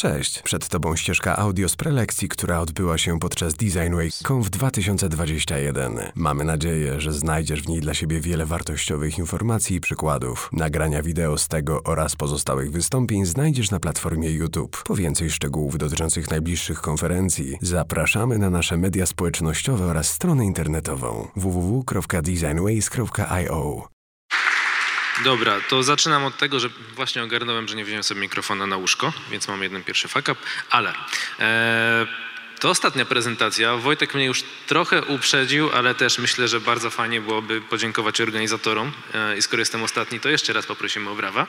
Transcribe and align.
Cześć, 0.00 0.42
przed 0.42 0.68
Tobą 0.68 0.96
ścieżka 0.96 1.36
audio 1.36 1.68
z 1.68 1.76
prelekcji, 1.76 2.28
która 2.28 2.60
odbyła 2.60 2.98
się 2.98 3.18
podczas 3.18 3.54
Design 3.54 3.94
Week 3.94 4.14
Conf 4.28 4.50
2021. 4.50 5.98
Mamy 6.14 6.44
nadzieję, 6.44 7.00
że 7.00 7.12
znajdziesz 7.12 7.62
w 7.62 7.68
niej 7.68 7.80
dla 7.80 7.94
siebie 7.94 8.20
wiele 8.20 8.46
wartościowych 8.46 9.18
informacji 9.18 9.76
i 9.76 9.80
przykładów. 9.80 10.50
Nagrania 10.52 11.02
wideo 11.02 11.38
z 11.38 11.48
tego 11.48 11.82
oraz 11.82 12.16
pozostałych 12.16 12.70
wystąpień 12.70 13.26
znajdziesz 13.26 13.70
na 13.70 13.80
platformie 13.80 14.30
YouTube. 14.30 14.82
Po 14.84 14.94
więcej 14.94 15.30
szczegółów 15.30 15.78
dotyczących 15.78 16.30
najbliższych 16.30 16.80
konferencji 16.80 17.58
zapraszamy 17.62 18.38
na 18.38 18.50
nasze 18.50 18.76
media 18.76 19.06
społecznościowe 19.06 19.86
oraz 19.86 20.08
stronę 20.08 20.44
internetową 20.44 21.28
www.designways.io. 21.36 23.95
Dobra, 25.24 25.60
to 25.68 25.82
zaczynam 25.82 26.24
od 26.24 26.36
tego, 26.36 26.60
że 26.60 26.68
właśnie 26.94 27.22
ogarnąłem, 27.22 27.68
że 27.68 27.76
nie 27.76 27.84
wziąłem 27.84 28.02
sobie 28.02 28.20
mikrofona 28.20 28.66
na 28.66 28.76
łóżko, 28.76 29.12
więc 29.30 29.48
mam 29.48 29.62
jeden 29.62 29.84
pierwszy 29.84 30.08
fuck 30.08 30.28
up, 30.28 30.36
ale 30.70 30.92
e, 31.40 32.06
to 32.60 32.70
ostatnia 32.70 33.04
prezentacja. 33.04 33.76
Wojtek 33.76 34.14
mnie 34.14 34.24
już 34.24 34.44
trochę 34.66 35.02
uprzedził, 35.02 35.70
ale 35.72 35.94
też 35.94 36.18
myślę, 36.18 36.48
że 36.48 36.60
bardzo 36.60 36.90
fajnie 36.90 37.20
byłoby 37.20 37.60
podziękować 37.60 38.20
organizatorom 38.20 38.92
e, 39.14 39.36
i 39.36 39.42
skoro 39.42 39.60
jestem 39.60 39.82
ostatni, 39.82 40.20
to 40.20 40.28
jeszcze 40.28 40.52
raz 40.52 40.66
poprosimy 40.66 41.10
o 41.10 41.14
brawa. 41.14 41.46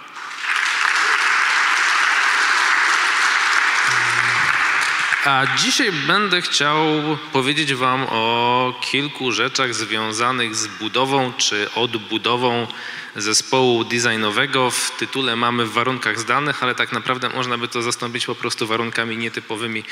A 5.28 5.46
dzisiaj 5.58 5.92
będę 5.92 6.42
chciał 6.42 6.78
powiedzieć 7.34 7.74
Wam 7.74 8.06
o 8.10 8.80
kilku 8.92 9.32
rzeczach 9.32 9.74
związanych 9.74 10.56
z 10.56 10.68
budową 10.68 11.34
czy 11.34 11.74
odbudową 11.76 12.68
zespołu 13.16 13.84
designowego. 13.84 14.72
W 14.72 14.92
tytule 15.00 15.36
mamy 15.36 15.66
w 15.66 15.72
warunkach 15.72 16.20
zdanych, 16.20 16.64
ale 16.64 16.76
tak 16.76 16.92
naprawdę 16.92 17.30
można 17.30 17.58
by 17.58 17.68
to 17.68 17.82
zastąpić 17.82 18.26
po 18.26 18.36
prostu 18.36 18.68
warunkami 18.68 19.18
nietypowymi 19.18 19.84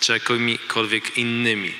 czy 0.00 0.12
jakimikolwiek 0.12 1.18
innymi. 1.18 1.74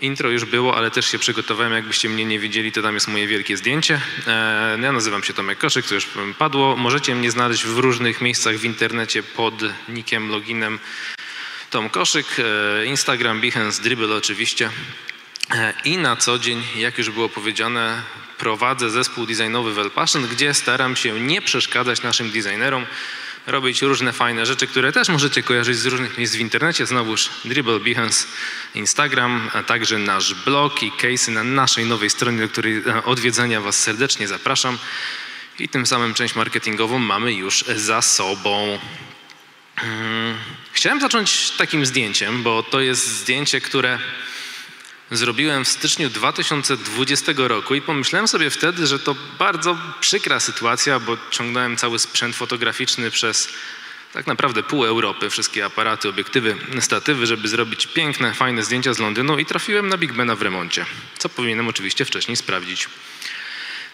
Intro 0.00 0.30
już 0.30 0.44
było, 0.44 0.76
ale 0.76 0.90
też 0.90 1.10
się 1.10 1.18
przygotowałem. 1.18 1.72
Jakbyście 1.72 2.08
mnie 2.08 2.24
nie 2.24 2.38
widzieli, 2.38 2.72
to 2.72 2.82
tam 2.82 2.94
jest 2.94 3.08
moje 3.08 3.26
wielkie 3.26 3.56
zdjęcie. 3.56 4.00
E, 4.26 4.78
ja 4.82 4.92
nazywam 4.92 5.22
się 5.22 5.34
Tomek 5.34 5.58
Koszyk, 5.58 5.86
to 5.86 5.94
już 5.94 6.06
padło. 6.38 6.76
Możecie 6.76 7.14
mnie 7.14 7.30
znaleźć 7.30 7.64
w 7.64 7.78
różnych 7.78 8.20
miejscach 8.20 8.56
w 8.56 8.64
internecie 8.64 9.22
pod 9.22 9.54
nickiem, 9.88 10.28
loginem 10.28 10.78
Tom 11.72 11.90
Koszyk, 11.90 12.26
e, 12.38 12.86
Instagram, 12.86 13.40
Behance, 13.40 13.82
Dribble 13.82 14.16
oczywiście. 14.16 14.70
E, 15.50 15.74
I 15.84 15.98
na 15.98 16.16
co 16.16 16.38
dzień, 16.38 16.62
jak 16.76 16.98
już 16.98 17.10
było 17.10 17.28
powiedziane, 17.28 18.02
prowadzę 18.38 18.90
zespół 18.90 19.26
designowy 19.26 19.74
Well 19.74 19.90
Passion, 19.90 20.28
gdzie 20.28 20.54
staram 20.54 20.96
się 20.96 21.20
nie 21.20 21.42
przeszkadzać 21.42 22.02
naszym 22.02 22.30
designerom, 22.30 22.86
robić 23.46 23.82
różne 23.82 24.12
fajne 24.12 24.46
rzeczy, 24.46 24.66
które 24.66 24.92
też 24.92 25.08
możecie 25.08 25.42
kojarzyć 25.42 25.76
z 25.76 25.86
różnych 25.86 26.18
miejsc 26.18 26.34
w 26.34 26.40
internecie. 26.40 26.86
Znowuż 26.86 27.30
Dribble, 27.44 27.80
Behance, 27.80 28.26
Instagram, 28.74 29.50
a 29.52 29.62
także 29.62 29.98
nasz 29.98 30.34
blog 30.34 30.82
i 30.82 30.90
case'y 30.90 31.32
na 31.32 31.44
naszej 31.44 31.86
nowej 31.86 32.10
stronie, 32.10 32.38
do 32.38 32.48
której 32.48 32.76
e, 32.76 33.04
odwiedzenia 33.04 33.60
Was 33.60 33.76
serdecznie 33.76 34.28
zapraszam. 34.28 34.78
I 35.58 35.68
tym 35.68 35.86
samym 35.86 36.14
część 36.14 36.34
marketingową 36.34 36.98
mamy 36.98 37.32
już 37.32 37.64
za 37.76 38.02
sobą. 38.02 38.78
Chciałem 40.72 41.00
zacząć 41.00 41.50
takim 41.50 41.86
zdjęciem, 41.86 42.42
bo 42.42 42.62
to 42.62 42.80
jest 42.80 43.06
zdjęcie, 43.08 43.60
które 43.60 43.98
zrobiłem 45.10 45.64
w 45.64 45.68
styczniu 45.68 46.10
2020 46.10 47.32
roku 47.36 47.74
i 47.74 47.82
pomyślałem 47.82 48.28
sobie 48.28 48.50
wtedy, 48.50 48.86
że 48.86 48.98
to 48.98 49.16
bardzo 49.38 49.78
przykra 50.00 50.40
sytuacja, 50.40 51.00
bo 51.00 51.16
ciągnąłem 51.30 51.76
cały 51.76 51.98
sprzęt 51.98 52.36
fotograficzny 52.36 53.10
przez 53.10 53.48
tak 54.12 54.26
naprawdę 54.26 54.62
pół 54.62 54.84
Europy, 54.84 55.30
wszystkie 55.30 55.64
aparaty, 55.64 56.08
obiektywy, 56.08 56.56
statywy, 56.80 57.26
żeby 57.26 57.48
zrobić 57.48 57.86
piękne, 57.86 58.34
fajne 58.34 58.62
zdjęcia 58.62 58.94
z 58.94 58.98
Londynu 58.98 59.38
i 59.38 59.46
trafiłem 59.46 59.88
na 59.88 59.96
Big 59.98 60.12
Bena 60.12 60.36
w 60.36 60.42
remoncie, 60.42 60.86
co 61.18 61.28
powinienem 61.28 61.68
oczywiście 61.68 62.04
wcześniej 62.04 62.36
sprawdzić. 62.36 62.88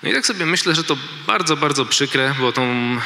No 0.02 0.10
i 0.10 0.12
tak 0.12 0.26
sobie 0.26 0.46
myślę, 0.46 0.74
że 0.74 0.84
to 0.84 0.96
bardzo, 1.26 1.56
bardzo 1.56 1.84
przykre, 1.84 2.34
bo 2.40 2.52
tą 2.52 2.96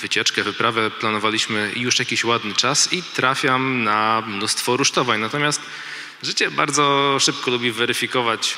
wycieczkę, 0.00 0.42
wyprawę 0.42 0.90
planowaliśmy 0.90 1.72
już 1.76 1.98
jakiś 1.98 2.24
ładny 2.24 2.54
czas 2.54 2.92
i 2.92 3.02
trafiam 3.02 3.84
na 3.84 4.22
mnóstwo 4.26 4.76
rusztowań. 4.76 5.20
Natomiast 5.20 5.60
życie 6.22 6.50
bardzo 6.50 7.16
szybko 7.20 7.50
lubi 7.50 7.72
weryfikować 7.72 8.56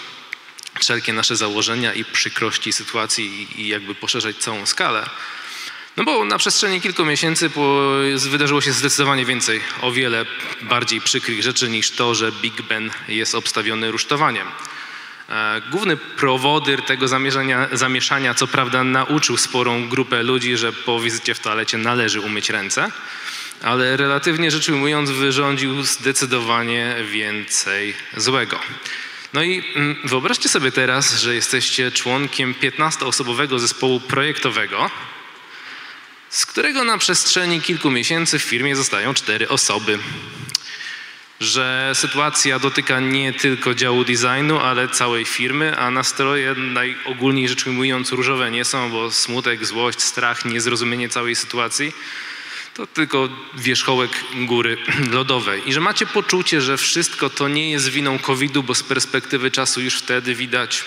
wszelkie 0.81 1.13
nasze 1.13 1.37
założenia 1.37 1.95
i 1.95 2.05
przykrości 2.05 2.73
sytuacji 2.73 3.49
i 3.57 3.69
jakby 3.69 3.95
poszerzać 3.95 4.37
całą 4.37 4.67
skalę. 4.67 5.11
No 5.97 6.05
bo 6.05 6.25
na 6.25 6.39
przestrzeni 6.39 6.81
kilku 6.81 7.05
miesięcy 7.05 7.51
wydarzyło 8.17 8.61
się 8.61 8.73
zdecydowanie 8.73 9.25
więcej, 9.25 9.61
o 9.81 9.93
wiele 9.93 10.27
bardziej 10.63 11.01
przykrych 11.01 11.43
rzeczy 11.43 11.69
niż 11.69 11.91
to, 11.91 12.15
że 12.15 12.33
Big 12.33 12.63
Ben 12.63 12.91
jest 13.09 13.35
obstawiony 13.35 13.91
rusztowaniem. 13.91 14.47
Główny 15.70 15.97
prowodyr 15.97 16.82
tego 16.82 17.09
zamieszania, 17.72 18.34
co 18.34 18.47
prawda, 18.47 18.84
nauczył 18.84 19.37
sporą 19.37 19.88
grupę 19.88 20.22
ludzi, 20.22 20.56
że 20.56 20.72
po 20.72 21.00
wizycie 21.00 21.34
w 21.34 21.41
toalecie 21.41 21.78
należy 21.78 22.20
umyć 22.20 22.50
ręce, 22.50 22.91
ale 23.62 23.97
relatywnie 23.97 24.50
rzecz 24.50 24.69
ujmując, 24.69 25.10
wyrządził 25.10 25.82
zdecydowanie 25.82 26.97
więcej 27.10 27.94
złego. 28.16 28.59
No 29.32 29.43
i 29.43 29.65
mm, 29.75 29.97
wyobraźcie 30.04 30.48
sobie 30.48 30.72
teraz, 30.72 31.20
że 31.20 31.34
jesteście 31.34 31.91
członkiem 31.91 32.54
15-osobowego 32.54 33.59
zespołu 33.59 34.00
projektowego, 34.00 34.91
z 36.31 36.47
którego 36.47 36.84
na 36.84 36.99
przestrzeni 36.99 37.60
kilku 37.60 37.91
miesięcy 37.91 38.38
w 38.38 38.43
firmie 38.43 38.76
zostają 38.76 39.14
cztery 39.14 39.49
osoby 39.49 39.99
że 41.43 41.91
sytuacja 41.95 42.59
dotyka 42.59 43.01
nie 43.01 43.33
tylko 43.33 43.75
działu 43.75 44.05
designu, 44.05 44.59
ale 44.59 44.89
całej 44.89 45.25
firmy, 45.25 45.79
a 45.79 45.91
nastroje 45.91 46.55
najogólniej 46.55 47.49
rzecz 47.49 47.67
ujmując 47.67 48.13
różowe 48.13 48.51
nie 48.51 48.65
są, 48.65 48.91
bo 48.91 49.11
smutek, 49.11 49.67
złość, 49.67 50.01
strach, 50.01 50.45
niezrozumienie 50.45 51.09
całej 51.09 51.35
sytuacji 51.35 51.93
to 52.75 52.87
tylko 52.87 53.29
wierzchołek 53.55 54.11
góry 54.35 54.77
lodowej. 55.13 55.69
I 55.69 55.73
że 55.73 55.81
macie 55.81 56.07
poczucie, 56.07 56.61
że 56.61 56.77
wszystko 56.77 57.31
to 57.31 57.49
nie 57.49 57.71
jest 57.71 57.89
winą 57.89 58.19
COVID-u, 58.19 58.63
bo 58.63 58.75
z 58.75 58.83
perspektywy 58.83 59.51
czasu 59.51 59.81
już 59.81 59.95
wtedy 59.95 60.35
widać, 60.35 60.85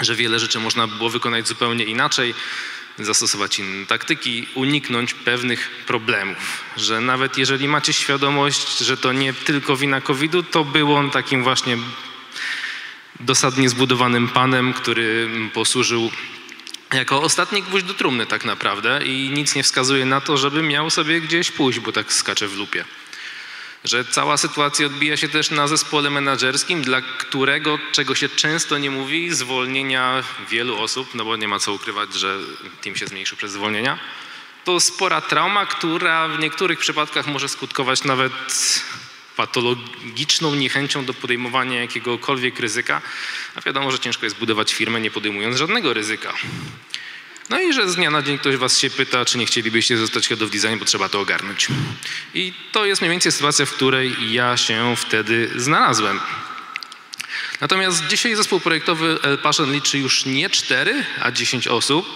że 0.00 0.14
wiele 0.14 0.38
rzeczy 0.38 0.60
można 0.60 0.86
było 0.86 1.10
wykonać 1.10 1.48
zupełnie 1.48 1.84
inaczej 1.84 2.34
zastosować 2.98 3.58
inne 3.58 3.86
taktyki, 3.86 4.46
uniknąć 4.54 5.14
pewnych 5.14 5.70
problemów. 5.86 6.64
Że 6.76 7.00
nawet 7.00 7.38
jeżeli 7.38 7.68
macie 7.68 7.92
świadomość, 7.92 8.78
że 8.78 8.96
to 8.96 9.12
nie 9.12 9.32
tylko 9.32 9.76
wina 9.76 10.00
COVID-u, 10.00 10.42
to 10.42 10.64
był 10.64 10.94
on 10.94 11.10
takim 11.10 11.42
właśnie 11.42 11.76
dosadnie 13.20 13.68
zbudowanym 13.68 14.28
panem, 14.28 14.72
który 14.72 15.30
posłużył 15.52 16.10
jako 16.94 17.22
ostatni 17.22 17.62
gwóźdź 17.62 17.86
do 17.86 17.94
trumny 17.94 18.26
tak 18.26 18.44
naprawdę 18.44 19.00
i 19.06 19.30
nic 19.30 19.54
nie 19.54 19.62
wskazuje 19.62 20.04
na 20.04 20.20
to, 20.20 20.36
żeby 20.36 20.62
miał 20.62 20.90
sobie 20.90 21.20
gdzieś 21.20 21.50
pójść, 21.50 21.78
bo 21.80 21.92
tak 21.92 22.12
skacze 22.12 22.48
w 22.48 22.56
lupie 22.56 22.84
że 23.84 24.04
cała 24.04 24.36
sytuacja 24.36 24.86
odbija 24.86 25.16
się 25.16 25.28
też 25.28 25.50
na 25.50 25.68
zespole 25.68 26.10
menedżerskim, 26.10 26.82
dla 26.82 27.00
którego, 27.00 27.78
czego 27.92 28.14
się 28.14 28.28
często 28.28 28.78
nie 28.78 28.90
mówi, 28.90 29.34
zwolnienia 29.34 30.24
wielu 30.50 30.78
osób, 30.82 31.14
no 31.14 31.24
bo 31.24 31.36
nie 31.36 31.48
ma 31.48 31.58
co 31.58 31.72
ukrywać, 31.72 32.14
że 32.14 32.38
team 32.82 32.96
się 32.96 33.06
zmniejszył 33.06 33.38
przez 33.38 33.52
zwolnienia. 33.52 33.98
To 34.64 34.80
spora 34.80 35.20
trauma, 35.20 35.66
która 35.66 36.28
w 36.28 36.38
niektórych 36.38 36.78
przypadkach 36.78 37.26
może 37.26 37.48
skutkować 37.48 38.04
nawet 38.04 38.32
patologiczną 39.36 40.54
niechęcią 40.54 41.04
do 41.04 41.14
podejmowania 41.14 41.80
jakiegokolwiek 41.80 42.60
ryzyka, 42.60 43.02
a 43.54 43.60
wiadomo, 43.60 43.90
że 43.90 43.98
ciężko 43.98 44.26
jest 44.26 44.38
budować 44.38 44.74
firmę 44.74 45.00
nie 45.00 45.10
podejmując 45.10 45.56
żadnego 45.56 45.92
ryzyka. 45.92 46.34
No 47.50 47.60
i 47.60 47.72
że 47.72 47.90
z 47.90 47.96
dnia 47.96 48.10
na 48.10 48.22
dzień 48.22 48.38
ktoś 48.38 48.56
was 48.56 48.78
się 48.78 48.90
pyta, 48.90 49.24
czy 49.24 49.38
nie 49.38 49.46
chcielibyście 49.46 49.96
zostać 49.96 50.28
head 50.28 50.42
of 50.42 50.50
design, 50.50 50.78
bo 50.78 50.84
trzeba 50.84 51.08
to 51.08 51.20
ogarnąć. 51.20 51.68
I 52.34 52.52
to 52.72 52.84
jest 52.84 53.02
mniej 53.02 53.10
więcej 53.10 53.32
sytuacja, 53.32 53.66
w 53.66 53.72
której 53.72 54.32
ja 54.32 54.56
się 54.56 54.96
wtedy 54.96 55.50
znalazłem. 55.56 56.20
Natomiast 57.60 58.06
dzisiaj 58.06 58.34
zespół 58.34 58.60
projektowy 58.60 59.18
El 59.22 59.38
Passion 59.38 59.72
liczy 59.72 59.98
już 59.98 60.26
nie 60.26 60.50
4, 60.50 61.04
a 61.20 61.30
10 61.30 61.68
osób, 61.68 62.06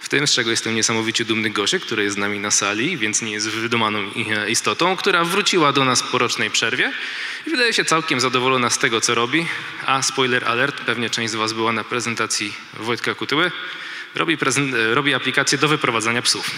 w 0.00 0.08
tym 0.08 0.26
z 0.26 0.32
czego 0.32 0.50
jestem 0.50 0.74
niesamowicie 0.74 1.24
dumny 1.24 1.50
Gosie, 1.50 1.80
który 1.80 2.04
jest 2.04 2.16
z 2.16 2.18
nami 2.18 2.38
na 2.38 2.50
sali, 2.50 2.96
więc 2.96 3.22
nie 3.22 3.32
jest 3.32 3.48
wydumaną 3.48 4.10
istotą, 4.48 4.96
która 4.96 5.24
wróciła 5.24 5.72
do 5.72 5.84
nas 5.84 6.02
po 6.02 6.18
rocznej 6.18 6.50
przerwie 6.50 6.92
i 7.46 7.50
wydaje 7.50 7.72
się 7.72 7.84
całkiem 7.84 8.20
zadowolona 8.20 8.70
z 8.70 8.78
tego, 8.78 9.00
co 9.00 9.14
robi. 9.14 9.46
A 9.86 10.02
spoiler 10.02 10.44
alert, 10.44 10.80
pewnie 10.80 11.10
część 11.10 11.32
z 11.32 11.36
was 11.36 11.52
była 11.52 11.72
na 11.72 11.84
prezentacji 11.84 12.52
Wojtka 12.74 13.14
Kutyły 13.14 13.50
robi, 14.14 14.38
robi 14.92 15.14
aplikację 15.14 15.58
do 15.58 15.68
wyprowadzania 15.68 16.22
psów. 16.22 16.50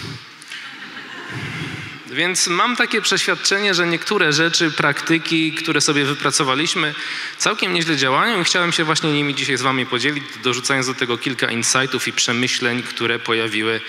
Więc 2.11 2.47
mam 2.47 2.75
takie 2.75 3.01
przeświadczenie, 3.01 3.73
że 3.73 3.87
niektóre 3.87 4.33
rzeczy, 4.33 4.71
praktyki, 4.71 5.53
które 5.53 5.81
sobie 5.81 6.05
wypracowaliśmy, 6.05 6.95
całkiem 7.37 7.73
nieźle 7.73 7.97
działają 7.97 8.41
i 8.41 8.43
chciałem 8.43 8.71
się 8.71 8.83
właśnie 8.83 9.11
nimi 9.11 9.35
dzisiaj 9.35 9.57
z 9.57 9.61
Wami 9.61 9.85
podzielić, 9.85 10.23
dorzucając 10.43 10.87
do 10.87 10.93
tego 10.93 11.17
kilka 11.17 11.51
insightów 11.51 12.07
i 12.07 12.13
przemyśleń, 12.13 12.83
które 12.83 13.19
pojawiły 13.19 13.81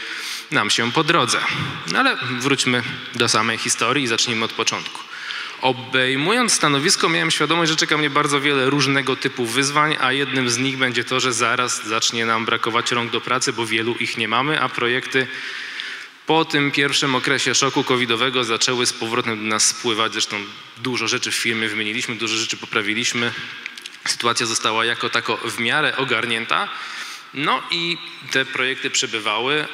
nam 0.51 0.71
się 0.71 0.93
po 0.93 1.05
drodze. 1.05 1.39
No 1.93 1.99
ale 1.99 2.17
wróćmy 2.41 2.83
do 3.15 3.29
samej 3.29 3.59
historii 3.59 4.05
i 4.05 4.09
zacznijmy 4.09 4.45
od 4.45 4.53
początku. 4.53 5.01
Obejmując 5.61 6.53
stanowisko, 6.53 7.09
miałem 7.09 7.31
świadomość, 7.31 7.71
że 7.71 7.77
czeka 7.77 7.97
mnie 7.97 8.11
bardzo 8.11 8.41
wiele 8.41 8.71
różnego 8.71 9.17
typu 9.17 9.47
wyzwań, 9.47 9.97
a 10.01 10.13
jednym 10.13 10.51
z 10.51 10.59
nich 10.59 10.77
będzie 10.77 11.05
to, 11.05 11.21
że 11.21 11.33
zaraz 11.33 11.87
zacznie 11.87 12.27
nam 12.27 12.45
brakować 12.45 12.93
rąk 12.93 13.11
do 13.11 13.21
pracy, 13.21 13.53
bo 13.53 13.67
wielu 13.67 13.95
ich 13.95 14.19
nie 14.19 14.29
mamy, 14.29 14.61
a 14.61 14.69
projekty 14.69 15.27
po 16.27 16.45
tym 16.45 16.71
pierwszym 16.71 17.15
okresie 17.15 17.55
szoku 17.55 17.85
covidowego 17.85 18.45
zaczęły 18.45 18.87
z 18.87 18.93
powrotem 18.93 19.39
do 19.39 19.45
nas 19.45 19.65
spływać. 19.65 20.13
Zresztą 20.13 20.37
dużo 20.77 21.09
rzeczy 21.09 21.31
w 21.31 21.35
firmie 21.35 21.69
wymieniliśmy, 21.69 22.15
dużo 22.15 22.37
rzeczy 22.37 22.57
poprawiliśmy. 22.57 23.33
Sytuacja 24.05 24.47
została 24.47 24.85
jako 24.85 25.11
tako 25.11 25.37
w 25.37 25.59
miarę 25.59 25.97
ogarnięta. 25.97 26.69
No 27.35 27.63
i 27.71 27.99
te 28.31 28.45
projekty 28.45 28.91
przebywały, 28.91 29.67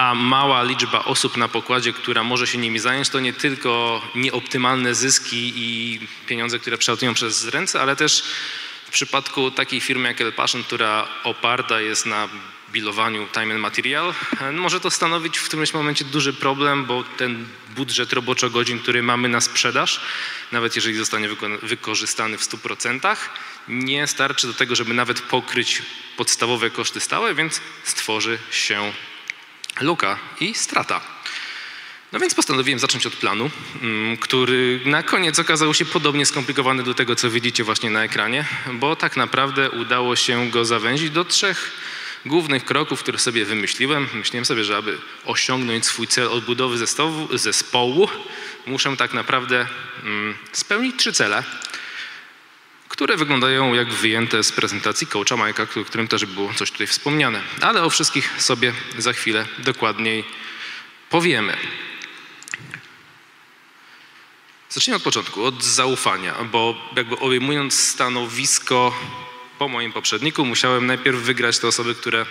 a 0.00 0.14
mała 0.14 0.62
liczba 0.62 1.04
osób 1.04 1.36
na 1.36 1.48
pokładzie, 1.48 1.92
która 1.92 2.24
może 2.24 2.46
się 2.46 2.58
nimi 2.58 2.78
zająć, 2.78 3.08
to 3.08 3.20
nie 3.20 3.32
tylko 3.32 4.02
nieoptymalne 4.14 4.94
zyski 4.94 5.52
i 5.56 6.00
pieniądze, 6.26 6.58
które 6.58 6.78
przelatują 6.78 7.14
przez 7.14 7.48
ręce, 7.48 7.80
ale 7.80 7.96
też 7.96 8.22
w 8.84 8.90
przypadku 8.90 9.50
takiej 9.50 9.80
firmy 9.80 10.08
jak 10.08 10.20
El 10.20 10.32
Passion, 10.32 10.62
która 10.62 11.08
oparta 11.24 11.80
jest 11.80 12.06
na 12.06 12.28
bilowaniu 12.72 13.26
time 13.32 13.54
and 13.54 13.62
material, 13.62 14.14
może 14.52 14.80
to 14.80 14.90
stanowić 14.90 15.38
w 15.38 15.44
którymś 15.44 15.74
momencie 15.74 16.04
duży 16.04 16.32
problem, 16.32 16.84
bo 16.84 17.04
ten 17.16 17.46
budżet 17.76 18.12
roboczo-godzin, 18.12 18.78
który 18.78 19.02
mamy 19.02 19.28
na 19.28 19.40
sprzedaż, 19.40 20.00
nawet 20.52 20.76
jeżeli 20.76 20.96
zostanie 20.96 21.28
wykorzystany 21.62 22.38
w 22.38 22.42
100%, 22.42 23.16
nie 23.68 24.06
starczy 24.06 24.46
do 24.46 24.54
tego, 24.54 24.74
żeby 24.74 24.94
nawet 24.94 25.20
pokryć 25.20 25.82
podstawowe 26.16 26.70
koszty 26.70 27.00
stałe, 27.00 27.34
więc 27.34 27.60
stworzy 27.84 28.38
się 28.50 28.92
luka 29.80 30.18
i 30.40 30.54
strata. 30.54 31.00
No 32.12 32.18
więc 32.18 32.34
postanowiłem 32.34 32.78
zacząć 32.78 33.06
od 33.06 33.16
planu, 33.16 33.50
mm, 33.82 34.16
który 34.16 34.80
na 34.84 35.02
koniec 35.02 35.38
okazał 35.38 35.74
się 35.74 35.84
podobnie 35.84 36.26
skomplikowany 36.26 36.82
do 36.82 36.94
tego, 36.94 37.16
co 37.16 37.30
widzicie 37.30 37.64
właśnie 37.64 37.90
na 37.90 38.04
ekranie, 38.04 38.44
bo 38.72 38.96
tak 38.96 39.16
naprawdę 39.16 39.70
udało 39.70 40.16
się 40.16 40.50
go 40.50 40.64
zawęzić 40.64 41.10
do 41.10 41.24
trzech 41.24 41.72
głównych 42.26 42.64
kroków, 42.64 43.00
które 43.00 43.18
sobie 43.18 43.44
wymyśliłem. 43.44 44.08
Myślałem 44.14 44.44
sobie, 44.44 44.64
że 44.64 44.76
aby 44.76 44.98
osiągnąć 45.24 45.86
swój 45.86 46.06
cel 46.06 46.28
odbudowy 46.28 46.86
zespołu, 47.32 48.08
muszę 48.66 48.96
tak 48.96 49.14
naprawdę 49.14 49.66
mm, 50.04 50.34
spełnić 50.52 50.96
trzy 50.96 51.12
cele, 51.12 51.44
które 52.90 53.16
wyglądają 53.16 53.74
jak 53.74 53.92
wyjęte 53.92 54.44
z 54.44 54.52
prezentacji 54.52 55.06
coacha 55.06 55.36
Majka, 55.36 55.62
o 55.62 55.84
którym 55.84 56.08
też 56.08 56.26
było 56.26 56.54
coś 56.54 56.70
tutaj 56.70 56.86
wspomniane. 56.86 57.42
Ale 57.60 57.82
o 57.82 57.90
wszystkich 57.90 58.42
sobie 58.42 58.72
za 58.98 59.12
chwilę 59.12 59.46
dokładniej 59.58 60.24
powiemy. 61.10 61.56
Zacznijmy 64.68 64.96
od 64.96 65.02
początku, 65.02 65.44
od 65.44 65.64
zaufania, 65.64 66.34
bo 66.52 66.90
jakby 66.96 67.18
obejmując 67.18 67.74
stanowisko 67.74 68.94
po 69.58 69.68
moim 69.68 69.92
poprzedniku, 69.92 70.44
musiałem 70.44 70.86
najpierw 70.86 71.18
wygrać 71.18 71.58
te 71.58 71.68
osoby, 71.68 71.94
które 71.94 72.26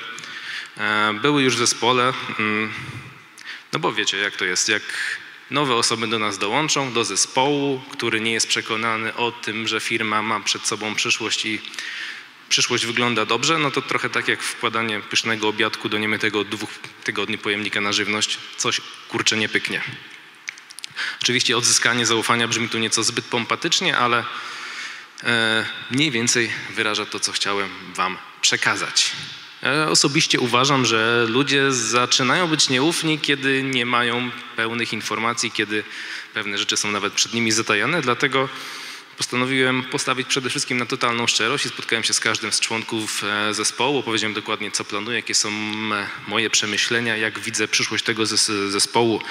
e, 0.77 1.13
były 1.13 1.43
już 1.43 1.55
w 1.55 1.59
zespole. 1.59 2.13
Mm, 2.39 2.73
no 3.73 3.79
bo 3.79 3.93
wiecie, 3.93 4.17
jak 4.17 4.35
to 4.35 4.45
jest, 4.45 4.69
jak 4.69 4.83
nowe 5.51 5.75
osoby 5.75 6.07
do 6.07 6.19
nas 6.19 6.37
dołączą, 6.37 6.93
do 6.93 7.05
zespołu, 7.05 7.81
który 7.91 8.21
nie 8.21 8.31
jest 8.31 8.47
przekonany 8.47 9.15
o 9.15 9.31
tym, 9.31 9.67
że 9.67 9.79
firma 9.79 10.21
ma 10.21 10.39
przed 10.39 10.67
sobą 10.67 10.95
przyszłość 10.95 11.45
i 11.45 11.61
przyszłość 12.49 12.85
wygląda 12.85 13.25
dobrze, 13.25 13.59
no 13.59 13.71
to 13.71 13.81
trochę 13.81 14.09
tak 14.09 14.27
jak 14.27 14.43
wkładanie 14.43 14.99
pysznego 14.99 15.47
obiadku 15.47 15.89
do 15.89 15.97
niemytego 15.97 16.43
dwóch 16.43 16.69
tygodni 17.03 17.37
pojemnika 17.37 17.81
na 17.81 17.93
żywność, 17.93 18.37
coś 18.57 18.81
kurczę 19.09 19.37
nie 19.37 19.49
pyknie. 19.49 19.81
Oczywiście 21.21 21.57
odzyskanie 21.57 22.05
zaufania 22.05 22.47
brzmi 22.47 22.69
tu 22.69 22.79
nieco 22.79 23.03
zbyt 23.03 23.25
pompatycznie, 23.25 23.97
ale 23.97 24.23
e, 25.23 25.65
mniej 25.91 26.11
więcej 26.11 26.51
wyraża 26.69 27.05
to, 27.05 27.19
co 27.19 27.31
chciałem 27.31 27.69
Wam 27.95 28.17
przekazać. 28.41 29.11
Ja 29.61 29.89
osobiście 29.89 30.39
uważam, 30.39 30.85
że 30.85 31.25
ludzie 31.29 31.71
zaczynają 31.71 32.47
być 32.47 32.69
nieufni, 32.69 33.19
kiedy 33.19 33.63
nie 33.63 33.85
mają 33.85 34.31
pełnych 34.55 34.93
informacji, 34.93 35.51
kiedy 35.51 35.83
pewne 36.33 36.57
rzeczy 36.57 36.77
są 36.77 36.91
nawet 36.91 37.13
przed 37.13 37.33
nimi 37.33 37.51
zatajane, 37.51 38.01
dlatego 38.01 38.49
postanowiłem 39.17 39.83
postawić 39.83 40.27
przede 40.27 40.49
wszystkim 40.49 40.77
na 40.77 40.85
totalną 40.85 41.27
szczerość 41.27 41.65
i 41.65 41.69
spotkałem 41.69 42.03
się 42.03 42.13
z 42.13 42.19
każdym 42.19 42.51
z 42.51 42.59
członków 42.59 43.23
e, 43.23 43.53
zespołu, 43.53 43.97
opowiedziałem 43.97 44.33
dokładnie 44.33 44.71
co 44.71 44.85
planuję, 44.85 45.15
jakie 45.15 45.35
są 45.35 45.51
moje 46.27 46.49
przemyślenia, 46.49 47.17
jak 47.17 47.39
widzę 47.39 47.67
przyszłość 47.67 48.03
tego 48.03 48.25
zespołu 48.69 49.21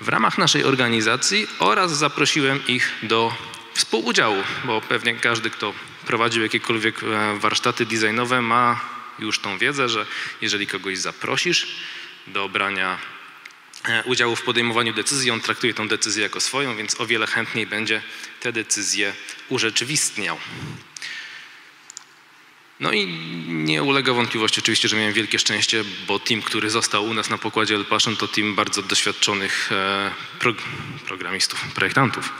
w 0.00 0.08
ramach 0.08 0.38
naszej 0.38 0.64
organizacji 0.64 1.46
oraz 1.58 1.98
zaprosiłem 1.98 2.66
ich 2.66 2.92
do 3.02 3.34
współudziału, 3.74 4.42
bo 4.64 4.80
pewnie 4.80 5.14
każdy, 5.14 5.50
kto 5.50 5.72
prowadził 6.06 6.42
jakiekolwiek 6.42 7.02
e, 7.02 7.38
warsztaty 7.38 7.86
designowe 7.86 8.42
ma 8.42 8.93
już 9.18 9.38
tą 9.38 9.58
wiedzę, 9.58 9.88
że 9.88 10.06
jeżeli 10.40 10.66
kogoś 10.66 10.98
zaprosisz 10.98 11.66
do 12.26 12.48
brania 12.48 12.98
e, 13.88 14.02
udziału 14.04 14.36
w 14.36 14.42
podejmowaniu 14.42 14.92
decyzji, 14.92 15.30
on 15.30 15.40
traktuje 15.40 15.74
tę 15.74 15.88
decyzję 15.88 16.22
jako 16.22 16.40
swoją, 16.40 16.76
więc 16.76 17.00
o 17.00 17.06
wiele 17.06 17.26
chętniej 17.26 17.66
będzie 17.66 18.02
te 18.40 18.52
decyzje 18.52 19.12
urzeczywistniał. 19.48 20.38
No 22.80 22.92
i 22.92 23.06
nie 23.48 23.82
ulega 23.82 24.12
wątpliwości 24.12 24.60
oczywiście, 24.60 24.88
że 24.88 24.96
miałem 24.96 25.12
wielkie 25.12 25.38
szczęście, 25.38 25.84
bo 26.06 26.18
team, 26.18 26.42
który 26.42 26.70
został 26.70 27.04
u 27.04 27.14
nas 27.14 27.30
na 27.30 27.38
pokładzie 27.38 27.74
El 27.74 27.84
Passion, 27.84 28.16
to 28.16 28.28
team 28.28 28.54
bardzo 28.54 28.82
doświadczonych 28.82 29.72
e, 29.72 30.10
pro, 30.38 30.54
programistów, 31.06 31.64
projektantów. 31.74 32.32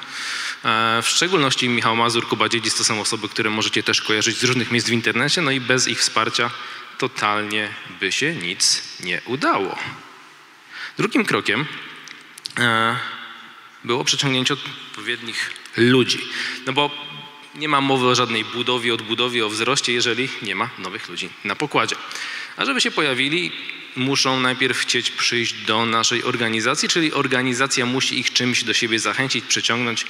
E, 0.64 1.02
w 1.02 1.08
szczególności 1.08 1.68
Michał 1.68 1.96
Mazur, 1.96 2.28
Kuba 2.28 2.48
Dziedzic 2.48 2.74
to 2.74 2.84
są 2.84 3.00
osoby, 3.00 3.28
które 3.28 3.50
możecie 3.50 3.82
też 3.82 4.02
kojarzyć 4.02 4.36
z 4.36 4.44
różnych 4.44 4.70
miejsc 4.70 4.88
w 4.88 4.92
internecie, 4.92 5.42
no 5.42 5.50
i 5.50 5.60
bez 5.60 5.88
ich 5.88 6.00
wsparcia 6.00 6.50
totalnie 6.98 7.68
by 8.00 8.12
się 8.12 8.34
nic 8.34 8.82
nie 9.00 9.20
udało. 9.26 9.78
Drugim 10.96 11.24
krokiem 11.24 11.66
e, 12.58 12.96
było 13.84 14.04
przyciągnięcie 14.04 14.54
odpowiednich 14.54 15.50
ludzi. 15.76 16.18
No 16.66 16.72
bo 16.72 16.90
nie 17.54 17.68
ma 17.68 17.80
mowy 17.80 18.06
o 18.06 18.14
żadnej 18.14 18.44
budowie, 18.44 18.94
odbudowie, 18.94 19.46
o 19.46 19.48
wzroście, 19.48 19.92
jeżeli 19.92 20.28
nie 20.42 20.54
ma 20.54 20.70
nowych 20.78 21.08
ludzi 21.08 21.28
na 21.44 21.56
pokładzie. 21.56 21.96
A 22.56 22.64
żeby 22.64 22.80
się 22.80 22.90
pojawili, 22.90 23.52
muszą 23.96 24.40
najpierw 24.40 24.78
chcieć 24.78 25.10
przyjść 25.10 25.54
do 25.54 25.86
naszej 25.86 26.24
organizacji, 26.24 26.88
czyli 26.88 27.12
organizacja 27.12 27.86
musi 27.86 28.18
ich 28.18 28.32
czymś 28.32 28.64
do 28.64 28.74
siebie 28.74 28.98
zachęcić, 28.98 29.44
przyciągnąć 29.44 30.06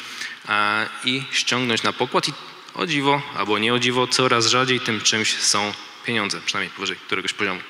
i 1.04 1.22
ściągnąć 1.30 1.82
na 1.82 1.92
pokład. 1.92 2.28
I 2.28 2.32
o 2.74 2.86
dziwo, 2.86 3.22
albo 3.36 3.58
nie 3.58 3.74
o 3.74 3.78
dziwo, 3.78 4.06
coraz 4.06 4.46
rzadziej 4.46 4.80
tym 4.80 5.00
czymś 5.00 5.38
są 5.38 5.72
pieniądze, 6.06 6.40
przynajmniej 6.46 6.74
powyżej 6.74 6.96
któregoś 6.96 7.32
poziomu. 7.32 7.60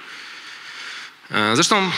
E, 1.31 1.57
zresztą 1.57 1.90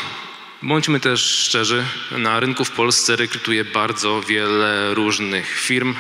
bądźmy 0.63 1.01
też 1.01 1.21
szczerzy, 1.21 1.85
na 2.11 2.41
rynku 2.41 2.65
w 2.65 2.71
Polsce 2.71 3.17
rekrutuje 3.17 3.65
bardzo 3.65 4.23
wiele 4.23 4.95
różnych 4.95 5.59
firm 5.59 5.95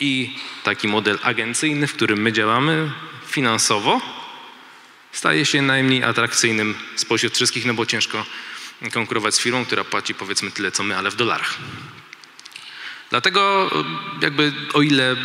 i 0.00 0.36
taki 0.64 0.88
model 0.88 1.18
agencyjny, 1.22 1.86
w 1.86 1.94
którym 1.94 2.22
my 2.22 2.32
działamy 2.32 2.90
finansowo, 3.26 4.17
staje 5.12 5.46
się 5.46 5.62
najmniej 5.62 6.04
atrakcyjnym 6.04 6.74
spośród 6.96 7.34
wszystkich, 7.34 7.64
no 7.64 7.74
bo 7.74 7.86
ciężko 7.86 8.26
konkurować 8.92 9.34
z 9.34 9.40
firmą, 9.40 9.64
która 9.64 9.84
płaci 9.84 10.14
powiedzmy 10.14 10.50
tyle 10.50 10.72
co 10.72 10.82
my, 10.82 10.96
ale 10.96 11.10
w 11.10 11.16
dolarach. 11.16 11.54
Dlatego 13.10 13.70
jakby 14.22 14.52
o 14.72 14.82
ile 14.82 15.16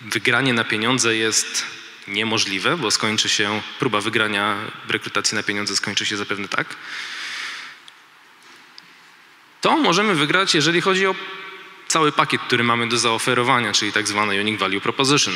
wygranie 0.00 0.52
na 0.54 0.64
pieniądze 0.64 1.16
jest 1.16 1.66
niemożliwe, 2.08 2.76
bo 2.76 2.90
skończy 2.90 3.28
się, 3.28 3.62
próba 3.78 4.00
wygrania 4.00 4.56
rekrutacji 4.88 5.34
na 5.34 5.42
pieniądze 5.42 5.76
skończy 5.76 6.06
się 6.06 6.16
zapewne 6.16 6.48
tak, 6.48 6.76
to 9.60 9.76
możemy 9.76 10.14
wygrać, 10.14 10.54
jeżeli 10.54 10.80
chodzi 10.80 11.06
o 11.06 11.14
cały 11.88 12.12
pakiet, 12.12 12.40
który 12.42 12.64
mamy 12.64 12.88
do 12.88 12.98
zaoferowania, 12.98 13.72
czyli 13.72 13.92
tak 13.92 14.08
zwany 14.08 14.40
Unique 14.40 14.60
Value 14.60 14.80
Proposition. 14.80 15.34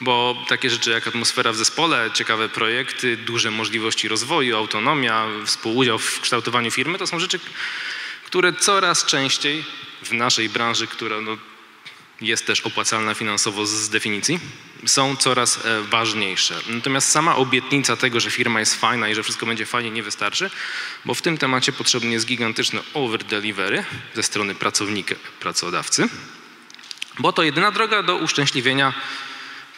Bo 0.00 0.44
takie 0.48 0.70
rzeczy 0.70 0.90
jak 0.90 1.06
atmosfera 1.06 1.52
w 1.52 1.56
zespole, 1.56 2.10
ciekawe 2.14 2.48
projekty, 2.48 3.16
duże 3.16 3.50
możliwości 3.50 4.08
rozwoju, 4.08 4.56
autonomia, 4.56 5.26
współudział 5.46 5.98
w 5.98 6.20
kształtowaniu 6.20 6.70
firmy, 6.70 6.98
to 6.98 7.06
są 7.06 7.18
rzeczy, 7.18 7.40
które 8.26 8.52
coraz 8.52 9.04
częściej 9.04 9.64
w 10.02 10.12
naszej 10.12 10.48
branży, 10.48 10.86
która 10.86 11.20
no, 11.20 11.36
jest 12.20 12.46
też 12.46 12.60
opłacalna 12.60 13.14
finansowo 13.14 13.66
z 13.66 13.88
definicji, 13.88 14.40
są 14.86 15.16
coraz 15.16 15.66
e, 15.66 15.82
ważniejsze. 15.82 16.60
Natomiast 16.68 17.10
sama 17.10 17.36
obietnica 17.36 17.96
tego, 17.96 18.20
że 18.20 18.30
firma 18.30 18.60
jest 18.60 18.74
fajna 18.80 19.08
i 19.08 19.14
że 19.14 19.22
wszystko 19.22 19.46
będzie 19.46 19.66
fajnie, 19.66 19.90
nie 19.90 20.02
wystarczy, 20.02 20.50
bo 21.04 21.14
w 21.14 21.22
tym 21.22 21.38
temacie 21.38 21.72
potrzebny 21.72 22.12
jest 22.12 22.26
gigantyczny 22.26 22.80
over 22.94 23.24
delivery 23.24 23.84
ze 24.14 24.22
strony 24.22 24.54
pracownika, 24.54 25.14
pracodawcy, 25.40 26.08
bo 27.18 27.32
to 27.32 27.42
jedyna 27.42 27.70
droga 27.70 28.02
do 28.02 28.16
uszczęśliwienia 28.16 28.94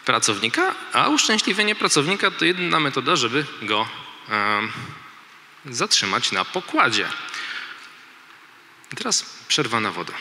pracownika, 0.07 0.75
a 0.93 1.09
uszczęśliwienie 1.09 1.75
pracownika 1.75 2.31
to 2.31 2.45
jedyna 2.45 2.81
metoda, 2.81 3.17
żeby 3.17 3.45
go 3.63 3.89
zatrzymać 5.65 6.33
na 6.33 6.45
pokładzie. 6.45 7.09
Teraz 8.97 9.45
przerwa 9.49 9.81
na 9.81 9.93
wodę. 9.93 10.13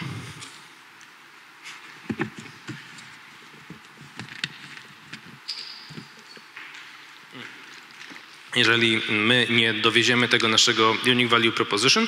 Jeżeli 8.55 9.01
my 9.09 9.47
nie 9.49 9.73
dowieziemy 9.73 10.27
tego 10.27 10.47
naszego 10.47 10.97
Unique 11.07 11.29
Value 11.29 11.51
Proposition, 11.51 12.07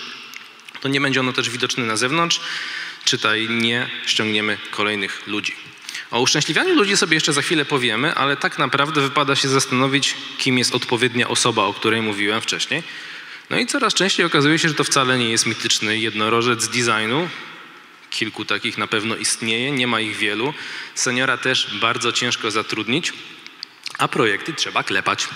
to 0.81 0.87
nie 0.87 1.01
będzie 1.01 1.19
ono 1.19 1.33
też 1.33 1.49
widoczne 1.49 1.85
na 1.85 1.97
zewnątrz, 1.97 2.41
czytaj, 3.05 3.49
nie 3.49 3.89
ściągniemy 4.05 4.57
kolejnych 4.71 5.27
ludzi. 5.27 5.55
O 6.11 6.21
uszczęśliwianiu 6.21 6.75
ludzi 6.75 6.97
sobie 6.97 7.15
jeszcze 7.15 7.33
za 7.33 7.41
chwilę 7.41 7.65
powiemy, 7.65 8.15
ale 8.15 8.37
tak 8.37 8.57
naprawdę 8.59 9.01
wypada 9.01 9.35
się 9.35 9.49
zastanowić, 9.49 10.15
kim 10.37 10.57
jest 10.57 10.75
odpowiednia 10.75 11.27
osoba, 11.27 11.63
o 11.63 11.73
której 11.73 12.01
mówiłem 12.01 12.41
wcześniej. 12.41 12.83
No 13.49 13.59
i 13.59 13.65
coraz 13.65 13.93
częściej 13.93 14.25
okazuje 14.25 14.59
się, 14.59 14.67
że 14.67 14.73
to 14.73 14.83
wcale 14.83 15.17
nie 15.17 15.29
jest 15.29 15.45
mityczny 15.45 15.99
jednorożec 15.99 16.67
designu. 16.67 17.29
Kilku 18.09 18.45
takich 18.45 18.77
na 18.77 18.87
pewno 18.87 19.15
istnieje, 19.15 19.71
nie 19.71 19.87
ma 19.87 19.99
ich 19.99 20.17
wielu. 20.17 20.53
Seniora 20.95 21.37
też 21.37 21.77
bardzo 21.81 22.11
ciężko 22.11 22.51
zatrudnić, 22.51 23.13
a 23.97 24.07
projekty 24.07 24.53
trzeba 24.53 24.83
klepać. 24.83 25.27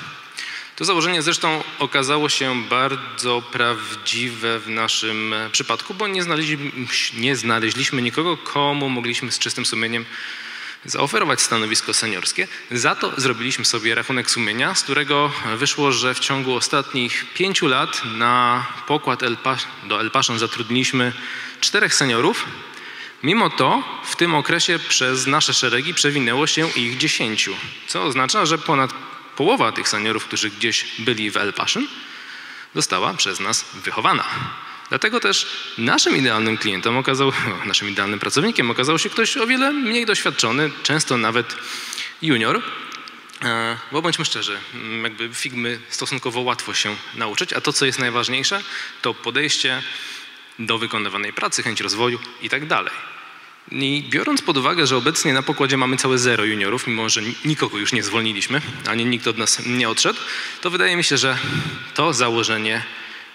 To 0.76 0.86
założenie 0.86 1.22
zresztą 1.22 1.64
okazało 1.80 2.30
się 2.30 2.64
bardzo 2.64 3.42
prawdziwe 3.52 4.60
w 4.60 4.70
naszym 4.70 5.36
przypadku, 5.52 5.94
bo 5.94 6.08
nie 6.08 6.24
znaleźliśmy, 6.24 6.72
nie 7.14 7.36
znaleźliśmy 7.36 8.02
nikogo, 8.02 8.38
komu 8.38 8.90
mogliśmy 8.90 9.32
z 9.32 9.40
czystym 9.40 9.66
sumieniem 9.66 10.06
zaoferować 10.86 11.42
stanowisko 11.42 11.94
seniorskie. 11.94 12.48
Za 12.72 12.96
to 12.96 13.14
zrobiliśmy 13.18 13.66
sobie 13.66 13.96
rachunek 13.96 14.32
sumienia, 14.32 14.76
z 14.76 14.84
którego 14.84 15.32
wyszło, 15.58 15.92
że 15.92 16.14
w 16.14 16.20
ciągu 16.20 16.56
ostatnich 16.56 17.26
pięciu 17.34 17.68
lat 17.68 18.02
na 18.06 18.66
pokład 18.88 19.24
El 19.24 19.38
do 19.84 20.02
El 20.02 20.12
Paszon 20.12 20.40
zatrudniliśmy 20.40 21.14
czterech 21.62 21.96
seniorów. 21.96 22.46
Mimo 23.24 23.50
to 23.50 23.84
w 24.04 24.16
tym 24.16 24.36
okresie 24.36 24.80
przez 24.80 25.28
nasze 25.28 25.54
szeregi 25.54 25.94
przewinęło 25.94 26.48
się 26.48 26.70
ich 26.70 26.98
dziesięciu, 26.98 27.56
co 27.88 28.04
oznacza, 28.04 28.46
że 28.46 28.58
ponad 28.58 28.94
połowa 29.36 29.72
tych 29.72 29.90
seniorów, 29.90 30.26
którzy 30.26 30.50
gdzieś 30.50 30.86
byli 31.00 31.32
w 31.32 31.38
El 31.38 31.54
Paszyn, 31.54 31.88
została 32.76 33.14
przez 33.14 33.40
nas 33.40 33.66
wychowana. 33.74 34.24
Dlatego 34.92 35.20
też 35.20 35.48
naszym 35.78 36.18
idealnym 36.18 36.58
klientem 36.58 36.98
okazał, 36.98 37.32
naszym 37.66 37.90
idealnym 37.90 38.20
pracownikiem 38.20 38.72
okazał 38.72 39.00
się 39.00 39.10
ktoś 39.10 39.38
o 39.38 39.48
wiele 39.48 39.72
mniej 39.72 40.06
doświadczony, 40.06 40.72
często 40.84 41.18
nawet 41.18 41.56
junior. 42.22 42.62
E, 43.44 43.78
bo 43.92 44.02
bądźmy 44.02 44.26
szczerzy, 44.26 44.58
jakby 45.04 45.30
Figmy 45.34 45.80
stosunkowo 45.90 46.42
łatwo 46.42 46.74
się 46.74 46.96
nauczyć, 47.16 47.54
a 47.54 47.62
to, 47.62 47.74
co 47.74 47.86
jest 47.86 48.00
najważniejsze, 48.00 48.64
to 49.02 49.14
podejście 49.14 49.82
do 50.60 50.78
wykonywanej 50.78 51.34
pracy, 51.34 51.64
chęć 51.64 51.82
rozwoju 51.82 52.20
i 52.42 52.50
tak 52.50 52.66
dalej. 52.66 52.94
I 53.72 54.04
biorąc 54.10 54.42
pod 54.42 54.58
uwagę, 54.58 54.88
że 54.88 54.98
obecnie 54.98 55.34
na 55.34 55.44
pokładzie 55.44 55.78
mamy 55.78 55.98
całe 55.98 56.18
zero 56.18 56.44
juniorów, 56.44 56.88
mimo 56.88 57.10
że 57.10 57.22
nikogo 57.46 57.78
już 57.78 57.94
nie 57.94 58.04
zwolniliśmy, 58.04 58.62
ani 58.88 59.06
nikt 59.06 59.28
od 59.28 59.38
nas 59.38 59.66
nie 59.66 59.90
odszedł, 59.90 60.20
to 60.62 60.70
wydaje 60.70 60.96
mi 60.96 61.04
się, 61.04 61.18
że 61.18 61.38
to 61.94 62.14
założenie 62.14 62.84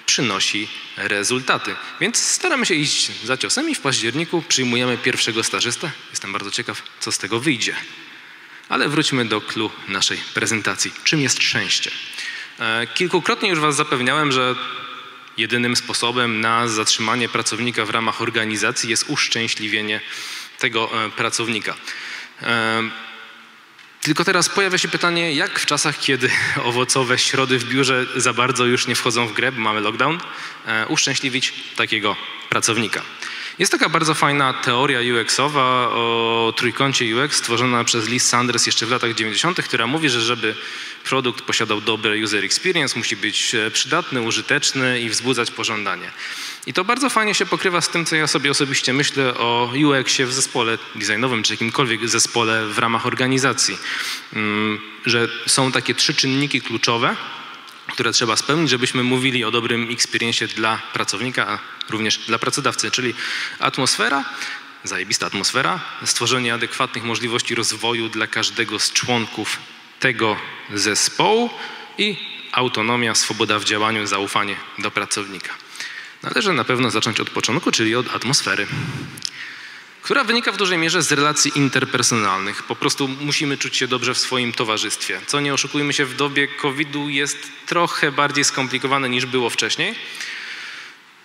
przynosi 0.06 0.68
rezultaty. 0.96 1.76
Więc 2.00 2.18
staramy 2.18 2.66
się 2.66 2.74
iść 2.74 3.10
za 3.24 3.36
ciosem 3.36 3.70
i 3.70 3.74
w 3.74 3.80
październiku 3.80 4.42
przyjmujemy 4.48 4.98
pierwszego 4.98 5.44
stażystę. 5.44 5.90
Jestem 6.10 6.32
bardzo 6.32 6.50
ciekaw, 6.50 6.82
co 7.00 7.12
z 7.12 7.18
tego 7.18 7.40
wyjdzie. 7.40 7.74
Ale 8.68 8.88
wróćmy 8.88 9.24
do 9.24 9.40
clou 9.40 9.70
naszej 9.88 10.18
prezentacji. 10.34 10.92
Czym 11.04 11.20
jest 11.20 11.42
szczęście? 11.42 11.90
E, 12.58 12.86
kilkukrotnie 12.86 13.50
już 13.50 13.58
Was 13.58 13.76
zapewniałem, 13.76 14.32
że 14.32 14.54
jedynym 15.36 15.76
sposobem 15.76 16.40
na 16.40 16.68
zatrzymanie 16.68 17.28
pracownika 17.28 17.84
w 17.84 17.90
ramach 17.90 18.22
organizacji 18.22 18.90
jest 18.90 19.04
uszczęśliwienie 19.08 20.00
tego 20.58 21.04
e, 21.04 21.10
pracownika. 21.10 21.74
Tylko 24.06 24.24
teraz 24.24 24.48
pojawia 24.48 24.78
się 24.78 24.88
pytanie, 24.88 25.32
jak 25.32 25.60
w 25.60 25.66
czasach, 25.66 25.98
kiedy 25.98 26.30
owocowe 26.70 27.18
środy 27.18 27.58
w 27.58 27.64
biurze 27.64 28.06
za 28.16 28.32
bardzo 28.32 28.64
już 28.64 28.86
nie 28.86 28.94
wchodzą 28.94 29.26
w 29.26 29.32
grę, 29.32 29.52
bo 29.52 29.60
mamy 29.60 29.80
lockdown, 29.80 30.18
e, 30.66 30.86
uszczęśliwić 30.86 31.52
takiego 31.76 32.16
pracownika. 32.48 33.02
Jest 33.58 33.72
taka 33.72 33.88
bardzo 33.88 34.14
fajna 34.14 34.52
teoria 34.52 35.00
UX-owa 35.00 35.88
o 35.88 36.54
trójkącie 36.56 37.16
UX 37.16 37.36
stworzona 37.36 37.84
przez 37.84 38.08
Liz 38.08 38.28
Sanders 38.28 38.66
jeszcze 38.66 38.86
w 38.86 38.90
latach 38.90 39.14
90., 39.14 39.62
która 39.62 39.86
mówi, 39.86 40.08
że 40.08 40.20
żeby 40.20 40.54
produkt 41.08 41.44
posiadał 41.44 41.80
dobry 41.80 42.24
user 42.24 42.44
experience, 42.44 42.98
musi 42.98 43.16
być 43.16 43.54
e, 43.54 43.70
przydatny, 43.70 44.20
użyteczny 44.20 45.00
i 45.00 45.08
wzbudzać 45.08 45.50
pożądanie. 45.50 46.10
I 46.66 46.72
to 46.72 46.84
bardzo 46.84 47.10
fajnie 47.10 47.34
się 47.34 47.46
pokrywa 47.46 47.80
z 47.80 47.88
tym, 47.88 48.04
co 48.04 48.16
ja 48.16 48.26
sobie 48.26 48.50
osobiście 48.50 48.92
myślę 48.92 49.34
o 49.34 49.72
UX-ie 49.84 50.26
w 50.26 50.32
zespole 50.32 50.78
designowym, 50.94 51.42
czy 51.42 51.52
jakimkolwiek 51.52 52.08
zespole 52.08 52.66
w 52.66 52.78
ramach 52.78 53.06
organizacji. 53.06 53.78
Mm, 54.32 54.80
że 55.06 55.28
są 55.46 55.72
takie 55.72 55.94
trzy 55.94 56.14
czynniki 56.14 56.60
kluczowe, 56.60 57.16
które 57.92 58.12
trzeba 58.12 58.36
spełnić, 58.36 58.70
żebyśmy 58.70 59.02
mówili 59.02 59.44
o 59.44 59.50
dobrym 59.50 59.90
experience 59.90 60.46
dla 60.46 60.78
pracownika, 60.92 61.48
a 61.48 61.58
również 61.90 62.18
dla 62.18 62.38
pracodawcy, 62.38 62.90
czyli 62.90 63.14
atmosfera, 63.58 64.24
zajebista 64.84 65.26
atmosfera, 65.26 65.80
stworzenie 66.04 66.54
adekwatnych 66.54 67.04
możliwości 67.04 67.54
rozwoju 67.54 68.08
dla 68.08 68.26
każdego 68.26 68.78
z 68.78 68.92
członków 68.92 69.58
tego 70.00 70.36
zespołu 70.74 71.50
i 71.98 72.16
autonomia, 72.52 73.14
swoboda 73.14 73.58
w 73.58 73.64
działaniu, 73.64 74.06
zaufanie 74.06 74.56
do 74.78 74.90
pracownika. 74.90 75.54
Należy 76.22 76.52
na 76.52 76.64
pewno 76.64 76.90
zacząć 76.90 77.20
od 77.20 77.30
początku, 77.30 77.70
czyli 77.70 77.96
od 77.96 78.14
atmosfery, 78.14 78.66
która 80.02 80.24
wynika 80.24 80.52
w 80.52 80.56
dużej 80.56 80.78
mierze 80.78 81.02
z 81.02 81.12
relacji 81.12 81.58
interpersonalnych. 81.58 82.62
Po 82.62 82.76
prostu 82.76 83.08
musimy 83.08 83.58
czuć 83.58 83.76
się 83.76 83.88
dobrze 83.88 84.14
w 84.14 84.18
swoim 84.18 84.52
towarzystwie. 84.52 85.20
Co 85.26 85.40
nie 85.40 85.54
oszukujmy 85.54 85.92
się, 85.92 86.04
w 86.04 86.16
dobie 86.16 86.48
COVID-u 86.48 87.08
jest 87.08 87.38
trochę 87.66 88.12
bardziej 88.12 88.44
skomplikowane 88.44 89.08
niż 89.08 89.26
było 89.26 89.50
wcześniej 89.50 89.94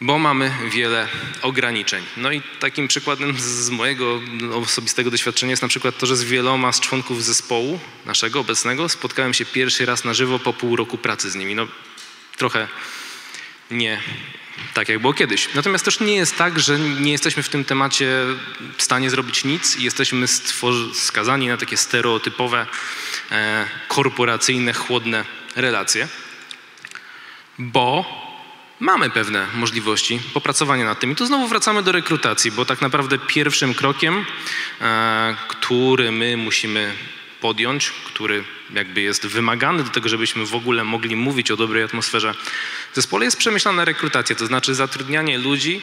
bo 0.01 0.19
mamy 0.19 0.51
wiele 0.69 1.07
ograniczeń. 1.41 2.03
No 2.17 2.31
i 2.31 2.41
takim 2.59 2.87
przykładem 2.87 3.39
z 3.39 3.69
mojego 3.69 4.21
osobistego 4.53 5.11
doświadczenia 5.11 5.49
jest 5.49 5.61
na 5.61 5.67
przykład 5.67 5.97
to, 5.97 6.05
że 6.05 6.17
z 6.17 6.23
wieloma 6.23 6.71
z 6.71 6.79
członków 6.79 7.23
zespołu 7.23 7.79
naszego 8.05 8.39
obecnego 8.39 8.89
spotkałem 8.89 9.33
się 9.33 9.45
pierwszy 9.45 9.85
raz 9.85 10.05
na 10.05 10.13
żywo 10.13 10.39
po 10.39 10.53
pół 10.53 10.75
roku 10.75 10.97
pracy 10.97 11.31
z 11.31 11.35
nimi. 11.35 11.55
No 11.55 11.67
trochę 12.37 12.67
nie 13.71 14.01
tak 14.73 14.89
jak 14.89 14.99
było 14.99 15.13
kiedyś. 15.13 15.53
Natomiast 15.53 15.85
też 15.85 15.99
nie 15.99 16.15
jest 16.15 16.37
tak, 16.37 16.59
że 16.59 16.79
nie 16.79 17.11
jesteśmy 17.11 17.43
w 17.43 17.49
tym 17.49 17.65
temacie 17.65 18.25
w 18.77 18.83
stanie 18.83 19.09
zrobić 19.09 19.43
nic 19.43 19.77
i 19.77 19.83
jesteśmy 19.83 20.25
skazani 20.93 21.47
na 21.47 21.57
takie 21.57 21.77
stereotypowe, 21.77 22.67
e, 23.31 23.67
korporacyjne, 23.87 24.73
chłodne 24.73 25.25
relacje, 25.55 26.07
bo 27.59 28.05
mamy 28.81 29.09
pewne 29.09 29.47
możliwości 29.53 30.19
popracowania 30.33 30.85
nad 30.85 30.99
tym. 30.99 31.11
I 31.11 31.15
tu 31.15 31.25
znowu 31.25 31.47
wracamy 31.47 31.83
do 31.83 31.91
rekrutacji, 31.91 32.51
bo 32.51 32.65
tak 32.65 32.81
naprawdę 32.81 33.19
pierwszym 33.19 33.73
krokiem, 33.73 34.25
e, 34.81 35.35
który 35.47 36.11
my 36.11 36.37
musimy 36.37 36.93
podjąć, 37.41 37.91
który 37.91 38.43
jakby 38.73 39.01
jest 39.01 39.27
wymagany 39.27 39.83
do 39.83 39.89
tego, 39.89 40.09
żebyśmy 40.09 40.45
w 40.45 40.55
ogóle 40.55 40.83
mogli 40.83 41.15
mówić 41.15 41.51
o 41.51 41.57
dobrej 41.57 41.83
atmosferze 41.83 42.33
w 42.91 42.95
zespole, 42.95 43.25
jest 43.25 43.37
przemyślana 43.37 43.85
rekrutacja, 43.85 44.35
to 44.35 44.45
znaczy 44.45 44.75
zatrudnianie 44.75 45.37
ludzi 45.37 45.81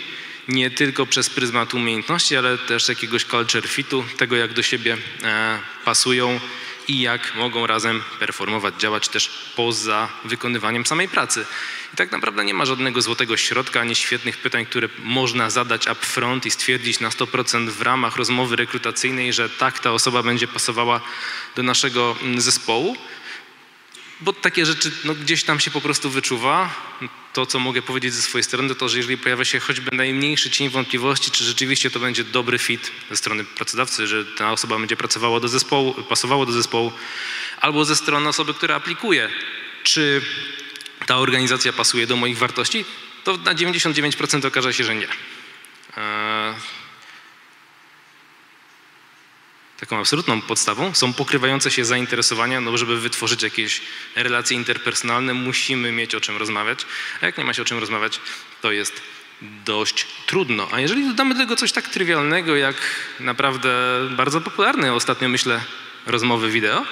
nie 0.48 0.70
tylko 0.70 1.06
przez 1.06 1.30
pryzmat 1.30 1.74
umiejętności, 1.74 2.36
ale 2.36 2.58
też 2.58 2.88
jakiegoś 2.88 3.24
culture 3.24 3.68
fitu, 3.68 4.04
tego 4.16 4.36
jak 4.36 4.52
do 4.52 4.62
siebie 4.62 4.96
e, 5.24 5.58
pasują 5.84 6.40
i 6.88 7.00
jak 7.00 7.34
mogą 7.34 7.66
razem 7.66 8.02
performować, 8.18 8.74
działać 8.78 9.08
też 9.08 9.28
poza 9.56 10.08
wykonywaniem 10.24 10.86
samej 10.86 11.08
pracy. 11.08 11.46
I 11.94 11.96
tak 11.96 12.12
naprawdę 12.12 12.44
nie 12.44 12.54
ma 12.54 12.64
żadnego 12.64 13.02
złotego 13.02 13.36
środka, 13.36 13.80
ani 13.80 13.94
świetnych 13.94 14.36
pytań, 14.36 14.66
które 14.66 14.88
można 14.98 15.50
zadać 15.50 15.86
upfront 15.88 16.46
i 16.46 16.50
stwierdzić 16.50 17.00
na 17.00 17.08
100% 17.08 17.68
w 17.68 17.82
ramach 17.82 18.16
rozmowy 18.16 18.56
rekrutacyjnej, 18.56 19.32
że 19.32 19.48
tak 19.48 19.78
ta 19.78 19.92
osoba 19.92 20.22
będzie 20.22 20.48
pasowała 20.48 21.00
do 21.56 21.62
naszego 21.62 22.16
mm, 22.22 22.40
zespołu. 22.40 22.96
Bo 24.20 24.32
takie 24.32 24.66
rzeczy 24.66 24.92
no, 25.04 25.14
gdzieś 25.14 25.44
tam 25.44 25.60
się 25.60 25.70
po 25.70 25.80
prostu 25.80 26.10
wyczuwa. 26.10 26.74
To, 27.32 27.46
co 27.46 27.58
mogę 27.58 27.82
powiedzieć 27.82 28.14
ze 28.14 28.22
swojej 28.22 28.44
strony, 28.44 28.74
to, 28.74 28.88
że 28.88 28.96
jeżeli 28.96 29.18
pojawia 29.18 29.44
się 29.44 29.60
choćby 29.60 29.96
najmniejszy 29.96 30.50
cień 30.50 30.68
wątpliwości, 30.68 31.30
czy 31.30 31.44
rzeczywiście 31.44 31.90
to 31.90 32.00
będzie 32.00 32.24
dobry 32.24 32.58
fit 32.58 32.92
ze 33.10 33.16
strony 33.16 33.44
pracodawcy, 33.44 34.06
że 34.06 34.24
ta 34.24 34.52
osoba 34.52 34.78
będzie 34.78 34.96
pracowała 34.96 35.40
do 35.40 35.48
zespołu, 35.48 35.94
pasowała 35.94 36.46
do 36.46 36.52
zespołu, 36.52 36.92
albo 37.60 37.84
ze 37.84 37.96
strony 37.96 38.28
osoby, 38.28 38.54
która 38.54 38.74
aplikuje, 38.74 39.30
czy 39.82 40.22
ta 41.06 41.16
organizacja 41.16 41.72
pasuje 41.72 42.06
do 42.06 42.16
moich 42.16 42.38
wartości, 42.38 42.84
to 43.24 43.36
na 43.36 43.54
99% 43.54 44.46
okaże 44.46 44.74
się, 44.74 44.84
że 44.84 44.94
nie. 44.94 45.08
E, 45.96 46.54
taką 49.80 49.98
absolutną 49.98 50.42
podstawą 50.42 50.94
są 50.94 51.12
pokrywające 51.12 51.70
się 51.70 51.84
zainteresowania, 51.84 52.60
no 52.60 52.78
żeby 52.78 53.00
wytworzyć 53.00 53.42
jakieś 53.42 53.82
relacje 54.16 54.56
interpersonalne, 54.56 55.34
musimy 55.34 55.92
mieć 55.92 56.14
o 56.14 56.20
czym 56.20 56.36
rozmawiać, 56.36 56.86
a 57.22 57.26
jak 57.26 57.38
nie 57.38 57.44
ma 57.44 57.52
się 57.54 57.62
o 57.62 57.64
czym 57.64 57.78
rozmawiać, 57.78 58.20
to 58.60 58.72
jest 58.72 59.02
dość 59.42 60.06
trudno. 60.26 60.68
A 60.72 60.80
jeżeli 60.80 61.08
dodamy 61.08 61.34
do 61.34 61.40
tego 61.40 61.56
coś 61.56 61.72
tak 61.72 61.88
trywialnego, 61.88 62.56
jak 62.56 62.76
naprawdę 63.20 64.00
bardzo 64.10 64.40
popularne 64.40 64.94
ostatnio, 64.94 65.28
myślę, 65.28 65.60
rozmowy 66.06 66.50
wideo, 66.50 66.84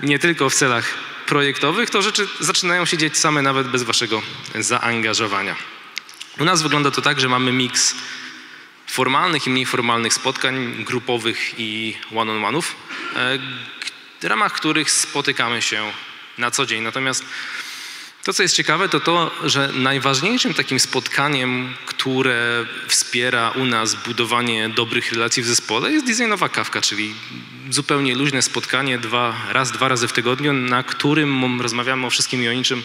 nie 0.00 0.18
tylko 0.18 0.50
w 0.50 0.54
celach 0.54 0.94
projektowych, 1.26 1.90
to 1.90 2.02
rzeczy 2.02 2.28
zaczynają 2.40 2.84
się 2.84 2.98
dziać 2.98 3.16
same 3.16 3.42
nawet 3.42 3.68
bez 3.68 3.82
waszego 3.82 4.22
zaangażowania. 4.54 5.56
U 6.38 6.44
nas 6.44 6.62
wygląda 6.62 6.90
to 6.90 7.02
tak, 7.02 7.20
że 7.20 7.28
mamy 7.28 7.52
miks 7.52 7.94
formalnych 8.88 9.46
i 9.46 9.50
mniej 9.50 9.66
formalnych 9.66 10.14
spotkań 10.14 10.84
grupowych 10.84 11.54
i 11.58 11.96
one-on-one'ów, 12.14 12.64
e, 13.16 13.38
w 14.20 14.24
ramach 14.24 14.52
których 14.52 14.90
spotykamy 14.90 15.62
się 15.62 15.92
na 16.38 16.50
co 16.50 16.66
dzień. 16.66 16.82
Natomiast 16.82 17.24
to, 18.24 18.32
co 18.32 18.42
jest 18.42 18.54
ciekawe, 18.54 18.88
to 18.88 19.00
to, 19.00 19.30
że 19.44 19.70
najważniejszym 19.74 20.54
takim 20.54 20.80
spotkaniem, 20.80 21.74
które 21.86 22.66
wspiera 22.88 23.50
u 23.50 23.64
nas 23.64 23.94
budowanie 23.94 24.68
dobrych 24.68 25.12
relacji 25.12 25.42
w 25.42 25.46
zespole, 25.46 25.92
jest 25.92 26.06
designowa 26.06 26.48
kawka, 26.48 26.80
czyli 26.80 27.14
zupełnie 27.70 28.14
luźne 28.14 28.42
spotkanie 28.42 28.98
dwa, 28.98 29.36
raz, 29.50 29.72
dwa 29.72 29.88
razy 29.88 30.08
w 30.08 30.12
tygodniu, 30.12 30.52
na 30.52 30.82
którym 30.82 31.60
rozmawiamy 31.60 32.06
o 32.06 32.10
wszystkim 32.10 32.42
i 32.42 32.48
o 32.48 32.52
niczym, 32.52 32.82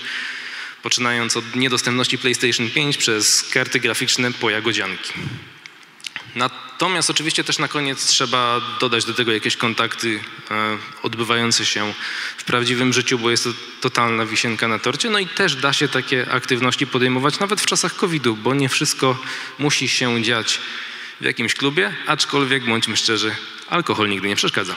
poczynając 0.84 1.38
od 1.38 1.56
niedostępności 1.56 2.18
PlayStation 2.18 2.70
5 2.70 2.98
przez 2.98 3.44
karty 3.44 3.80
graficzne 3.80 4.32
po 4.32 4.50
jagodzianki. 4.50 5.14
Natomiast 6.36 7.10
oczywiście 7.10 7.44
też 7.44 7.60
na 7.60 7.68
koniec 7.68 8.06
trzeba 8.06 8.62
dodać 8.80 9.06
do 9.06 9.14
tego 9.14 9.32
jakieś 9.32 9.58
kontakty 9.58 10.20
e, 10.52 10.78
odbywające 11.04 11.66
się 11.66 11.94
w 12.38 12.44
prawdziwym 12.44 12.94
życiu, 12.94 13.20
bo 13.20 13.32
jest 13.32 13.44
to 13.44 13.50
totalna 13.82 14.26
wisienka 14.26 14.68
na 14.68 14.80
torcie. 14.80 15.10
No 15.10 15.20
i 15.20 15.28
też 15.28 15.56
da 15.56 15.74
się 15.74 15.88
takie 15.88 16.32
aktywności 16.32 16.88
podejmować 16.88 17.40
nawet 17.40 17.62
w 17.62 17.66
czasach 17.66 17.96
COVID-u, 17.96 18.36
bo 18.36 18.54
nie 18.54 18.70
wszystko 18.70 19.18
musi 19.60 19.88
się 19.88 20.24
dziać 20.24 20.60
w 21.22 21.26
jakimś 21.26 21.56
klubie, 21.56 21.94
aczkolwiek 22.08 22.66
bądźmy 22.66 22.98
szczerzy, 22.98 23.36
alkohol 23.70 24.10
nigdy 24.10 24.28
nie 24.28 24.36
przeszkadza. 24.36 24.76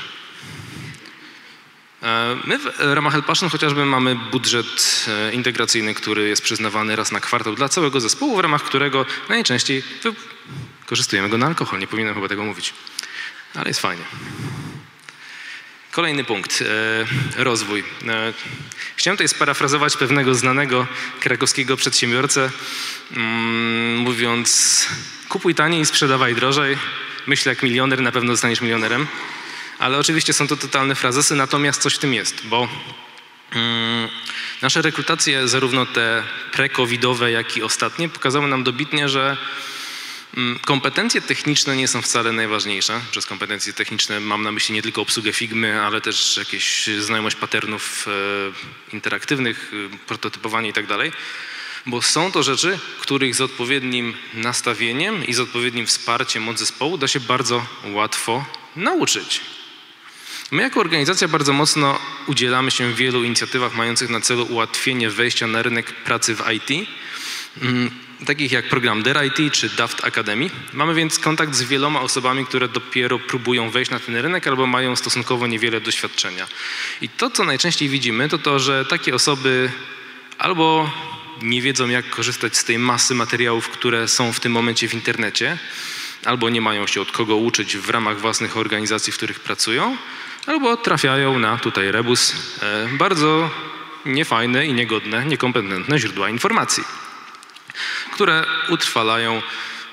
E, 2.02 2.36
my 2.44 2.58
w 2.58 2.70
ramach 2.78 3.12
Helpation 3.12 3.48
chociażby 3.48 3.86
mamy 3.86 4.14
budżet 4.14 5.06
e, 5.08 5.32
integracyjny, 5.32 5.94
który 5.94 6.28
jest 6.28 6.42
przyznawany 6.42 6.96
raz 6.96 7.12
na 7.12 7.20
kwartał 7.20 7.54
dla 7.54 7.68
całego 7.68 8.00
zespołu, 8.00 8.36
w 8.36 8.40
ramach 8.40 8.62
którego 8.62 9.06
najczęściej 9.28 9.82
korzystujemy 10.86 11.28
go 11.28 11.38
na 11.38 11.46
alkohol. 11.46 11.80
Nie 11.80 11.86
powinienem 11.86 12.14
chyba 12.14 12.28
tego 12.28 12.44
mówić, 12.44 12.74
ale 13.54 13.68
jest 13.68 13.80
fajnie. 13.80 14.04
Kolejny 15.90 16.24
punkt, 16.24 16.62
e, 16.62 17.44
rozwój. 17.44 17.84
Chciałem 18.96 19.16
tutaj 19.16 19.28
sparafrazować 19.28 19.96
pewnego 19.96 20.34
znanego 20.34 20.86
krakowskiego 21.20 21.76
przedsiębiorcę, 21.76 22.50
mm, 23.16 23.96
mówiąc 23.96 24.86
kupuj 25.28 25.54
taniej 25.54 25.80
i 25.80 25.86
sprzedawaj 25.86 26.34
drożej. 26.34 26.78
Myślę 27.26 27.52
jak 27.52 27.62
milioner, 27.62 28.00
na 28.00 28.12
pewno 28.12 28.32
zostaniesz 28.32 28.60
milionerem. 28.60 29.06
Ale 29.78 29.98
oczywiście 29.98 30.32
są 30.32 30.48
to 30.48 30.56
totalne 30.56 30.94
frazesy, 30.94 31.34
natomiast 31.34 31.82
coś 31.82 31.94
w 31.94 31.98
tym 31.98 32.14
jest, 32.14 32.46
bo 32.46 32.68
mm, 33.52 34.08
nasze 34.62 34.82
rekrutacje, 34.82 35.48
zarówno 35.48 35.86
te 35.86 36.22
pre-covidowe, 36.52 37.26
jak 37.26 37.56
i 37.56 37.62
ostatnie, 37.62 38.08
pokazały 38.08 38.48
nam 38.48 38.64
dobitnie, 38.64 39.08
że 39.08 39.36
kompetencje 40.64 41.20
techniczne 41.20 41.76
nie 41.76 41.88
są 41.88 42.02
wcale 42.02 42.32
najważniejsze. 42.32 43.00
Przez 43.10 43.26
kompetencje 43.26 43.72
techniczne 43.72 44.20
mam 44.20 44.42
na 44.42 44.52
myśli 44.52 44.74
nie 44.74 44.82
tylko 44.82 45.02
obsługę 45.02 45.32
Figmy, 45.32 45.82
ale 45.82 46.00
też 46.00 46.36
jakieś 46.36 46.86
znajomość 46.86 47.36
patternów 47.36 48.06
e, 48.08 48.94
interaktywnych, 48.94 49.72
e, 49.94 49.98
prototypowanie 50.06 50.72
tak 50.72 50.86
dalej 50.86 51.12
bo 51.86 52.02
są 52.02 52.32
to 52.32 52.42
rzeczy, 52.42 52.78
których 53.00 53.34
z 53.34 53.40
odpowiednim 53.40 54.14
nastawieniem 54.34 55.26
i 55.26 55.34
z 55.34 55.40
odpowiednim 55.40 55.86
wsparciem 55.86 56.48
od 56.48 56.58
zespołu 56.58 56.98
da 56.98 57.08
się 57.08 57.20
bardzo 57.20 57.66
łatwo 57.84 58.44
nauczyć. 58.76 59.40
My 60.50 60.62
jako 60.62 60.80
organizacja 60.80 61.28
bardzo 61.28 61.52
mocno 61.52 61.98
udzielamy 62.26 62.70
się 62.70 62.92
w 62.92 62.96
wielu 62.96 63.24
inicjatywach 63.24 63.74
mających 63.74 64.10
na 64.10 64.20
celu 64.20 64.46
ułatwienie 64.50 65.10
wejścia 65.10 65.46
na 65.46 65.62
rynek 65.62 65.92
pracy 65.92 66.34
w 66.34 66.44
IT, 66.52 66.70
mm, 66.70 66.86
takich 68.26 68.52
jak 68.52 68.68
program 68.68 69.02
Dare 69.02 69.26
IT 69.26 69.52
czy 69.52 69.68
Daft 69.68 70.04
Academy. 70.04 70.50
Mamy 70.72 70.94
więc 70.94 71.18
kontakt 71.18 71.54
z 71.54 71.62
wieloma 71.62 72.00
osobami, 72.00 72.46
które 72.46 72.68
dopiero 72.68 73.18
próbują 73.18 73.70
wejść 73.70 73.90
na 73.90 74.00
ten 74.00 74.16
rynek 74.16 74.46
albo 74.46 74.66
mają 74.66 74.96
stosunkowo 74.96 75.46
niewiele 75.46 75.80
doświadczenia. 75.80 76.46
I 77.00 77.08
to, 77.08 77.30
co 77.30 77.44
najczęściej 77.44 77.88
widzimy, 77.88 78.28
to 78.28 78.38
to, 78.38 78.58
że 78.58 78.84
takie 78.84 79.14
osoby 79.14 79.70
albo 80.38 80.90
nie 81.42 81.62
wiedzą, 81.62 81.88
jak 81.88 82.10
korzystać 82.10 82.56
z 82.56 82.64
tej 82.64 82.78
masy 82.78 83.14
materiałów, 83.14 83.68
które 83.68 84.08
są 84.08 84.32
w 84.32 84.40
tym 84.40 84.52
momencie 84.52 84.88
w 84.88 84.94
internecie, 84.94 85.58
albo 86.24 86.50
nie 86.50 86.60
mają 86.60 86.86
się 86.86 87.00
od 87.00 87.12
kogo 87.12 87.36
uczyć 87.36 87.76
w 87.76 87.90
ramach 87.90 88.20
własnych 88.20 88.56
organizacji, 88.56 89.12
w 89.12 89.16
których 89.16 89.40
pracują, 89.40 89.96
albo 90.46 90.76
trafiają 90.76 91.38
na 91.38 91.58
tutaj 91.58 91.92
rebus 91.92 92.34
e, 92.62 92.88
bardzo 92.98 93.50
niefajne 94.06 94.66
i 94.66 94.72
niegodne, 94.72 95.26
niekompetentne 95.26 95.98
źródła 95.98 96.30
informacji, 96.30 96.84
które 98.12 98.44
utrwalają 98.68 99.42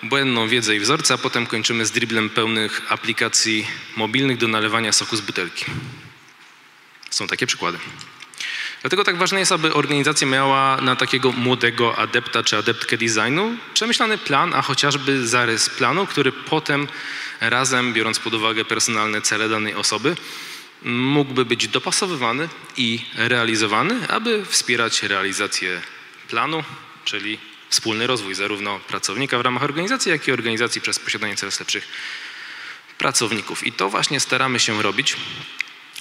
błędną 0.04 0.48
wiedzę 0.48 0.76
i 0.76 0.80
wzorce, 0.80 1.14
a 1.14 1.18
potem 1.18 1.46
kończymy 1.46 1.86
z 1.86 1.92
driblem 1.92 2.30
pełnych 2.30 2.82
aplikacji 2.90 3.68
mobilnych 3.96 4.38
do 4.38 4.48
nalewania 4.48 4.92
soku 4.92 5.16
z 5.16 5.22
butelki. 5.22 5.66
Są 7.10 7.28
takie 7.28 7.48
przykłady. 7.48 7.78
Dlatego 8.82 9.04
tak 9.04 9.18
ważne 9.18 9.40
jest, 9.40 9.52
aby 9.52 9.74
organizacja 9.74 10.28
miała 10.28 10.82
na 10.82 10.96
takiego 10.96 11.32
młodego 11.32 11.98
adepta 11.98 12.44
czy 12.44 12.58
adeptkę 12.58 12.98
designu 12.98 13.58
przemyślany 13.74 14.18
plan, 14.18 14.54
a 14.54 14.62
chociażby 14.62 15.28
zarys 15.28 15.70
planu, 15.70 16.08
który 16.08 16.32
potem 16.32 16.88
razem, 17.42 17.94
biorąc 17.94 18.20
pod 18.20 18.34
uwagę 18.34 18.66
personalne 18.66 19.22
cele 19.22 19.50
danej 19.50 19.76
osoby, 19.76 20.16
mógłby 20.84 21.46
być 21.46 21.68
dopasowywany 21.68 22.50
i 22.78 23.06
realizowany, 23.16 24.08
aby 24.10 24.46
wspierać 24.46 25.04
realizację 25.04 25.82
planu, 26.28 26.64
czyli 27.06 27.40
wspólny 27.74 28.08
rozwój 28.08 28.36
zarówno 28.36 28.80
pracownika 28.80 29.38
w 29.38 29.42
ramach 29.42 29.64
organizacji, 29.64 30.12
jak 30.12 30.28
i 30.28 30.32
organizacji 30.32 30.82
przez 30.82 31.00
posiadanie 31.00 31.36
coraz 31.36 31.60
lepszych 31.60 31.88
pracowników. 32.98 33.68
I 33.68 33.72
to 33.72 33.90
właśnie 33.90 34.20
staramy 34.20 34.60
się 34.60 34.82
robić 34.82 35.16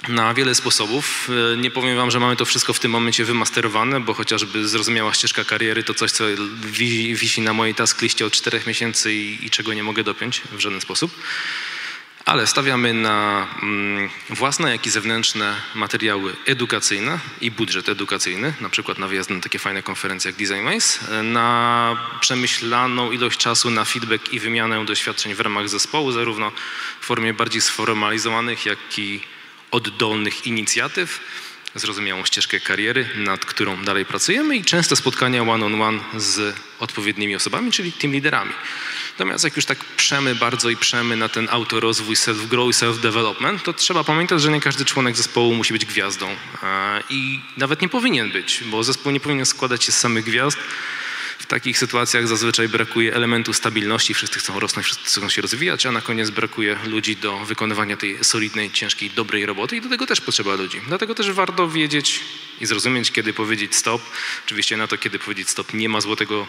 na 0.07 0.33
wiele 0.33 0.55
sposobów. 0.55 1.29
E, 1.53 1.57
nie 1.57 1.71
powiem 1.71 1.97
wam, 1.97 2.11
że 2.11 2.19
mamy 2.19 2.35
to 2.35 2.45
wszystko 2.45 2.73
w 2.73 2.79
tym 2.79 2.91
momencie 2.91 3.25
wymasterowane, 3.25 3.99
bo 3.99 4.13
chociażby 4.13 4.67
zrozumiała 4.67 5.13
ścieżka 5.13 5.43
kariery 5.43 5.83
to 5.83 5.93
coś, 5.93 6.11
co 6.11 6.23
wisi 7.13 7.41
na 7.41 7.53
mojej 7.53 7.75
task 7.75 8.01
liście 8.01 8.25
od 8.25 8.33
czterech 8.33 8.67
miesięcy 8.67 9.13
i, 9.13 9.45
i 9.45 9.49
czego 9.49 9.73
nie 9.73 9.83
mogę 9.83 10.03
dopiąć 10.03 10.41
w 10.51 10.59
żaden 10.59 10.81
sposób. 10.81 11.11
Ale 12.25 12.47
stawiamy 12.47 12.93
na 12.93 13.47
mm, 13.61 14.09
własne, 14.29 14.71
jak 14.71 14.85
i 14.85 14.89
zewnętrzne 14.89 15.55
materiały 15.75 16.35
edukacyjne 16.45 17.19
i 17.41 17.51
budżet 17.51 17.89
edukacyjny, 17.89 18.53
na 18.61 18.69
przykład 18.69 18.97
na 18.97 19.07
wyjazd 19.07 19.29
na 19.29 19.39
takie 19.39 19.59
fajne 19.59 19.83
konferencje 19.83 20.31
jak 20.31 20.37
Design 20.37 20.67
e, 21.11 21.23
na 21.23 21.97
przemyślaną 22.19 23.11
ilość 23.11 23.39
czasu 23.39 23.69
na 23.69 23.85
feedback 23.85 24.33
i 24.33 24.39
wymianę 24.39 24.85
doświadczeń 24.85 25.35
w 25.35 25.39
ramach 25.39 25.69
zespołu, 25.69 26.11
zarówno 26.11 26.51
w 27.01 27.05
formie 27.05 27.33
bardziej 27.33 27.61
sformalizowanych, 27.61 28.65
jak 28.65 28.79
i 28.97 29.21
oddolnych 29.71 30.47
inicjatyw, 30.47 31.19
zrozumiałą 31.75 32.25
ścieżkę 32.25 32.59
kariery, 32.59 33.09
nad 33.15 33.45
którą 33.45 33.83
dalej 33.83 34.05
pracujemy 34.05 34.57
i 34.57 34.63
często 34.63 34.95
spotkania 34.95 35.41
one-on-one 35.41 35.83
on 35.83 35.99
one 35.99 36.19
z 36.21 36.55
odpowiednimi 36.79 37.35
osobami, 37.35 37.71
czyli 37.71 37.91
team 37.91 38.13
liderami. 38.13 38.53
Natomiast 39.13 39.43
jak 39.43 39.55
już 39.55 39.65
tak 39.65 39.85
przemy 39.85 40.35
bardzo 40.35 40.69
i 40.69 40.77
przemy 40.77 41.15
na 41.15 41.29
ten 41.29 41.47
autorozwój, 41.51 42.15
self-grow 42.15 42.69
i 42.69 42.73
self-development, 42.73 43.59
to 43.59 43.73
trzeba 43.73 44.03
pamiętać, 44.03 44.41
że 44.41 44.51
nie 44.51 44.61
każdy 44.61 44.85
członek 44.85 45.15
zespołu 45.15 45.55
musi 45.55 45.73
być 45.73 45.85
gwiazdą. 45.85 46.35
I 47.09 47.39
nawet 47.57 47.81
nie 47.81 47.89
powinien 47.89 48.31
być, 48.31 48.63
bo 48.65 48.83
zespół 48.83 49.11
nie 49.11 49.19
powinien 49.19 49.45
składać 49.45 49.83
się 49.83 49.91
z 49.91 49.99
samych 49.99 50.25
gwiazd, 50.25 50.57
w 51.39 51.45
takich 51.45 51.77
sytuacjach 51.77 52.27
zazwyczaj 52.27 52.69
brakuje 52.69 53.13
elementu 53.13 53.53
stabilności, 53.53 54.13
wszyscy 54.13 54.39
chcą 54.39 54.59
rosnąć, 54.59 54.85
wszyscy 54.85 55.05
chcą 55.05 55.29
się 55.29 55.41
rozwijać, 55.41 55.85
a 55.85 55.91
na 55.91 56.01
koniec 56.01 56.29
brakuje 56.29 56.77
ludzi 56.85 57.15
do 57.15 57.45
wykonywania 57.45 57.97
tej 57.97 58.23
solidnej, 58.23 58.71
ciężkiej, 58.71 59.09
dobrej 59.09 59.45
roboty 59.45 59.75
i 59.75 59.81
do 59.81 59.89
tego 59.89 60.05
też 60.05 60.21
potrzeba 60.21 60.55
ludzi. 60.55 60.81
Dlatego 60.87 61.15
też 61.15 61.31
warto 61.31 61.69
wiedzieć 61.69 62.19
i 62.61 62.65
zrozumieć, 62.65 63.11
kiedy 63.11 63.33
powiedzieć 63.33 63.75
stop. 63.75 64.01
Oczywiście 64.45 64.77
na 64.77 64.87
to, 64.87 64.97
kiedy 64.97 65.19
powiedzieć 65.19 65.49
stop, 65.49 65.73
nie 65.73 65.89
ma 65.89 66.01
złotego 66.01 66.47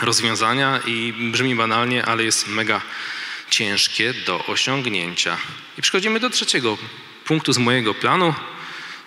rozwiązania 0.00 0.80
i 0.86 1.14
brzmi 1.32 1.54
banalnie, 1.54 2.04
ale 2.04 2.24
jest 2.24 2.48
mega 2.48 2.80
ciężkie 3.50 4.14
do 4.14 4.46
osiągnięcia. 4.46 5.36
I 5.78 5.82
przechodzimy 5.82 6.20
do 6.20 6.30
trzeciego 6.30 6.78
punktu 7.24 7.52
z 7.52 7.58
mojego 7.58 7.94
planu, 7.94 8.34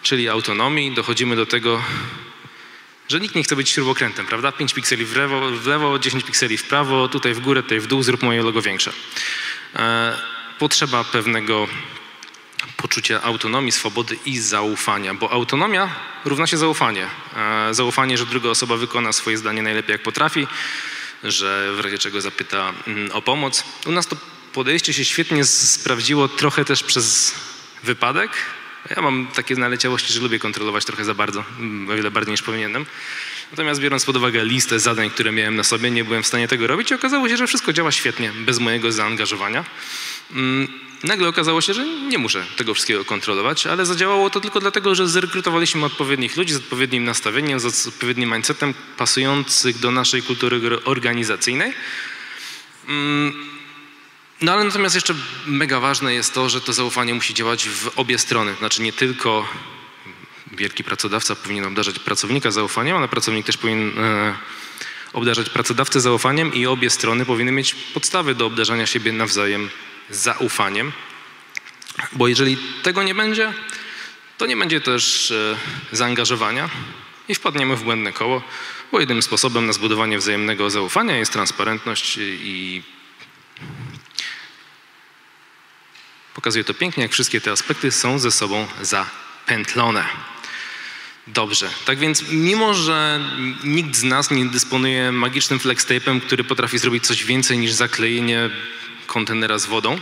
czyli 0.03 0.29
autonomii. 0.29 0.91
Dochodzimy 0.91 1.35
do 1.35 1.45
tego, 1.45 1.83
że 3.09 3.19
nikt 3.19 3.35
nie 3.35 3.43
chce 3.43 3.55
być 3.55 3.69
śrubokrętem, 3.69 4.25
prawda? 4.25 4.51
5 4.51 4.73
pikseli 4.73 5.05
w 5.05 5.15
lewo, 5.15 5.51
w 5.51 5.67
lewo, 5.67 5.99
10 5.99 6.23
pikseli 6.23 6.57
w 6.57 6.63
prawo, 6.63 7.07
tutaj 7.07 7.33
w 7.33 7.39
górę, 7.39 7.63
tutaj 7.63 7.79
w 7.79 7.87
dół, 7.87 8.03
zrób 8.03 8.23
moje 8.23 8.43
logo 8.43 8.61
większe. 8.61 8.91
E, 9.75 10.17
potrzeba 10.59 11.03
pewnego 11.03 11.67
poczucia 12.95 13.21
autonomii, 13.21 13.71
swobody 13.71 14.17
i 14.25 14.39
zaufania, 14.39 15.13
bo 15.13 15.31
autonomia 15.31 15.89
równa 16.25 16.47
się 16.47 16.57
zaufanie. 16.57 17.07
E, 17.37 17.73
Zaufanie, 17.73 18.17
że 18.17 18.25
druga 18.25 18.49
osoba 18.49 18.77
wykona 18.77 19.13
swoje 19.13 19.37
zdanie 19.37 19.61
najlepiej 19.61 19.91
jak 19.91 20.03
potrafi, 20.03 20.47
że 21.23 21.73
w 21.75 21.79
razie 21.79 21.97
czego 21.97 22.21
zapyta 22.21 22.73
mm, 22.87 23.11
o 23.11 23.21
pomoc. 23.21 23.63
U 23.85 23.91
nas 23.91 24.07
to 24.07 24.15
podejście 24.53 24.93
się 24.93 25.05
świetnie 25.05 25.45
sprawdziło 25.45 26.27
trochę 26.27 26.65
też 26.65 26.83
przez 26.83 27.35
wypadek. 27.83 28.31
Ja 28.95 29.01
mam 29.01 29.27
takie 29.27 29.55
naleciałości, 29.55 30.13
że 30.13 30.19
lubię 30.19 30.39
kontrolować 30.39 30.85
trochę 30.85 31.05
za 31.05 31.13
bardzo, 31.13 31.43
mm, 31.59 31.89
o 31.89 31.95
wiele 31.95 32.11
bardziej 32.11 32.31
niż 32.31 32.41
powinienem. 32.41 32.85
Natomiast 33.51 33.81
biorąc 33.81 34.05
pod 34.05 34.17
uwagę 34.17 34.45
listę 34.45 34.79
zadań, 34.79 35.09
które 35.09 35.31
miałem 35.31 35.55
na 35.55 35.63
sobie, 35.63 35.91
nie 35.91 36.03
byłem 36.03 36.23
w 36.23 36.27
stanie 36.27 36.47
tego 36.47 36.67
robić 36.67 36.91
i 36.91 36.93
okazało 36.93 37.29
się, 37.29 37.37
że 37.37 37.47
wszystko 37.47 37.73
działa 37.73 37.91
świetnie, 37.91 38.31
bez 38.31 38.59
mojego 38.59 38.91
zaangażowania. 38.91 39.65
Mm, 40.31 40.67
Nagle 41.03 41.27
okazało 41.27 41.61
się, 41.61 41.73
że 41.73 41.85
nie 41.85 42.17
muszę 42.17 42.45
tego 42.55 42.73
wszystkiego 42.73 43.05
kontrolować, 43.05 43.67
ale 43.67 43.85
zadziałało 43.85 44.29
to 44.29 44.41
tylko 44.41 44.59
dlatego, 44.59 44.95
że 44.95 45.07
zrekrutowaliśmy 45.07 45.85
odpowiednich 45.85 46.37
ludzi 46.37 46.53
z 46.53 46.57
odpowiednim 46.57 47.03
nastawieniem, 47.03 47.59
z 47.59 47.87
odpowiednim 47.87 48.31
mindsetem 48.33 48.73
pasujących 48.97 49.79
do 49.79 49.91
naszej 49.91 50.23
kultury 50.23 50.83
organizacyjnej. 50.83 51.73
Mm, 52.87 53.33
No 54.41 54.53
ale 54.53 54.63
natomiast 54.63 54.95
jeszcze 54.95 55.15
mega 55.47 55.79
ważne 55.79 56.13
jest 56.13 56.33
to, 56.33 56.49
że 56.49 56.61
to 56.61 56.73
zaufanie 56.73 57.13
musi 57.13 57.33
działać 57.33 57.69
w 57.69 57.91
obie 57.95 58.17
strony. 58.17 58.55
Znaczy 58.59 58.81
nie 58.81 58.93
tylko 58.93 59.47
wielki 60.51 60.83
pracodawca 60.83 61.35
powinien 61.35 61.65
obdarzać 61.65 61.99
pracownika 61.99 62.51
zaufaniem, 62.51 62.97
ale 62.97 63.07
pracownik 63.07 63.45
też 63.45 63.57
powinien 63.57 63.99
e, 63.99 64.35
obdarzać 65.13 65.49
pracodawcę 65.49 66.01
zaufaniem 66.01 66.53
i 66.53 66.65
obie 66.65 66.89
strony 66.89 67.25
powinny 67.25 67.51
mieć 67.51 67.75
podstawy 67.75 68.35
do 68.35 68.45
obdarzania 68.45 68.85
siebie 68.85 69.11
nawzajem 69.11 69.69
zaufaniem. 70.09 70.91
Bo 72.13 72.27
jeżeli 72.27 72.57
tego 72.83 73.03
nie 73.03 73.15
będzie, 73.15 73.53
to 74.37 74.45
nie 74.45 74.57
będzie 74.57 74.81
też 74.81 75.31
e, 75.31 75.57
zaangażowania 75.91 76.69
i 77.27 77.35
wpadniemy 77.35 77.75
w 77.75 77.83
błędne 77.83 78.13
koło, 78.13 78.41
bo 78.91 78.99
jedynym 78.99 79.23
sposobem 79.23 79.65
na 79.65 79.73
zbudowanie 79.73 80.17
wzajemnego 80.17 80.69
zaufania 80.69 81.17
jest 81.17 81.33
transparentność 81.33 82.17
i 82.21 82.83
pokazuje 86.33 86.63
to 86.63 86.73
pięknie, 86.73 87.03
jak 87.03 87.11
wszystkie 87.11 87.41
te 87.41 87.51
aspekty 87.51 87.91
są 87.91 88.19
ze 88.19 88.31
sobą 88.31 88.67
zapętlone. 88.81 90.05
Dobrze, 91.27 91.69
tak 91.85 91.97
więc 91.97 92.23
mimo, 92.31 92.73
że 92.73 93.19
nikt 93.63 93.95
z 93.95 94.03
nas 94.03 94.31
nie 94.31 94.45
dysponuje 94.45 95.11
magicznym 95.11 95.59
flextape'em, 95.59 96.21
który 96.21 96.43
potrafi 96.43 96.77
zrobić 96.77 97.05
coś 97.07 97.23
więcej 97.23 97.57
niż 97.57 97.71
zaklejenie 97.71 98.49
kontenera 99.07 99.57
z 99.57 99.65
wodą, 99.65 99.99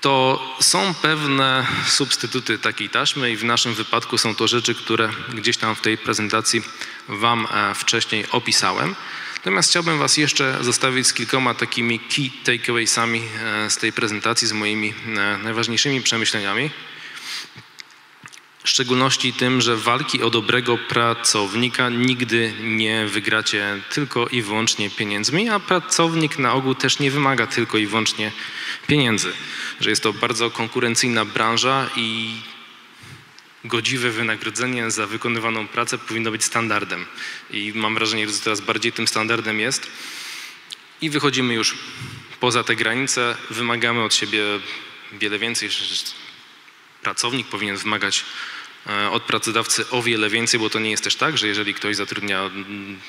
to 0.00 0.56
są 0.60 0.94
pewne 0.94 1.66
substytuty 1.86 2.58
takiej 2.58 2.90
taśmy 2.90 3.30
i 3.30 3.36
w 3.36 3.44
naszym 3.44 3.74
wypadku 3.74 4.18
są 4.18 4.34
to 4.34 4.48
rzeczy, 4.48 4.74
które 4.74 5.10
gdzieś 5.34 5.56
tam 5.56 5.74
w 5.74 5.80
tej 5.80 5.98
prezentacji 5.98 6.62
Wam 7.08 7.46
e, 7.50 7.74
wcześniej 7.74 8.24
opisałem. 8.30 8.94
Natomiast 9.36 9.70
chciałbym 9.70 9.98
Was 9.98 10.16
jeszcze 10.16 10.58
zostawić 10.60 11.06
z 11.06 11.12
kilkoma 11.12 11.54
takimi 11.54 12.00
key 12.00 12.30
takeawaysami 12.44 13.22
e, 13.42 13.70
z 13.70 13.76
tej 13.76 13.92
prezentacji, 13.92 14.48
z 14.48 14.52
moimi 14.52 14.94
e, 15.06 15.38
najważniejszymi 15.38 16.02
przemyśleniami. 16.02 16.70
W 18.66 18.70
szczególności 18.70 19.32
tym, 19.32 19.60
że 19.60 19.76
walki 19.76 20.22
o 20.22 20.30
dobrego 20.30 20.78
pracownika 20.78 21.88
nigdy 21.88 22.52
nie 22.62 23.06
wygracie 23.06 23.82
tylko 23.90 24.28
i 24.28 24.42
wyłącznie 24.42 24.90
pieniędzmi, 24.90 25.48
a 25.48 25.60
pracownik 25.60 26.38
na 26.38 26.52
ogół 26.52 26.74
też 26.74 26.98
nie 26.98 27.10
wymaga 27.10 27.46
tylko 27.46 27.78
i 27.78 27.86
wyłącznie 27.86 28.32
pieniędzy. 28.86 29.32
Że 29.80 29.90
jest 29.90 30.02
to 30.02 30.12
bardzo 30.12 30.50
konkurencyjna 30.50 31.24
branża 31.24 31.90
i 31.96 32.36
godziwe 33.64 34.10
wynagrodzenie 34.10 34.90
za 34.90 35.06
wykonywaną 35.06 35.68
pracę 35.68 35.98
powinno 35.98 36.30
być 36.30 36.44
standardem. 36.44 37.06
I 37.50 37.72
mam 37.74 37.94
wrażenie, 37.94 38.28
że 38.28 38.34
coraz 38.34 38.60
bardziej 38.60 38.92
tym 38.92 39.08
standardem 39.08 39.60
jest. 39.60 39.90
I 41.00 41.10
wychodzimy 41.10 41.54
już 41.54 41.76
poza 42.40 42.64
te 42.64 42.76
granice, 42.76 43.36
wymagamy 43.50 44.02
od 44.04 44.14
siebie 44.14 44.42
wiele 45.12 45.38
więcej. 45.38 45.68
Pracownik 47.02 47.46
powinien 47.46 47.76
wymagać 47.76 48.20
e, 48.20 48.55
od 49.10 49.22
pracodawcy 49.22 49.90
o 49.90 50.02
wiele 50.02 50.30
więcej, 50.30 50.60
bo 50.60 50.70
to 50.70 50.78
nie 50.78 50.90
jest 50.90 51.04
też 51.04 51.16
tak, 51.16 51.38
że 51.38 51.46
jeżeli 51.46 51.74
ktoś 51.74 51.96
zatrudnia, 51.96 52.40
mm, 52.40 53.00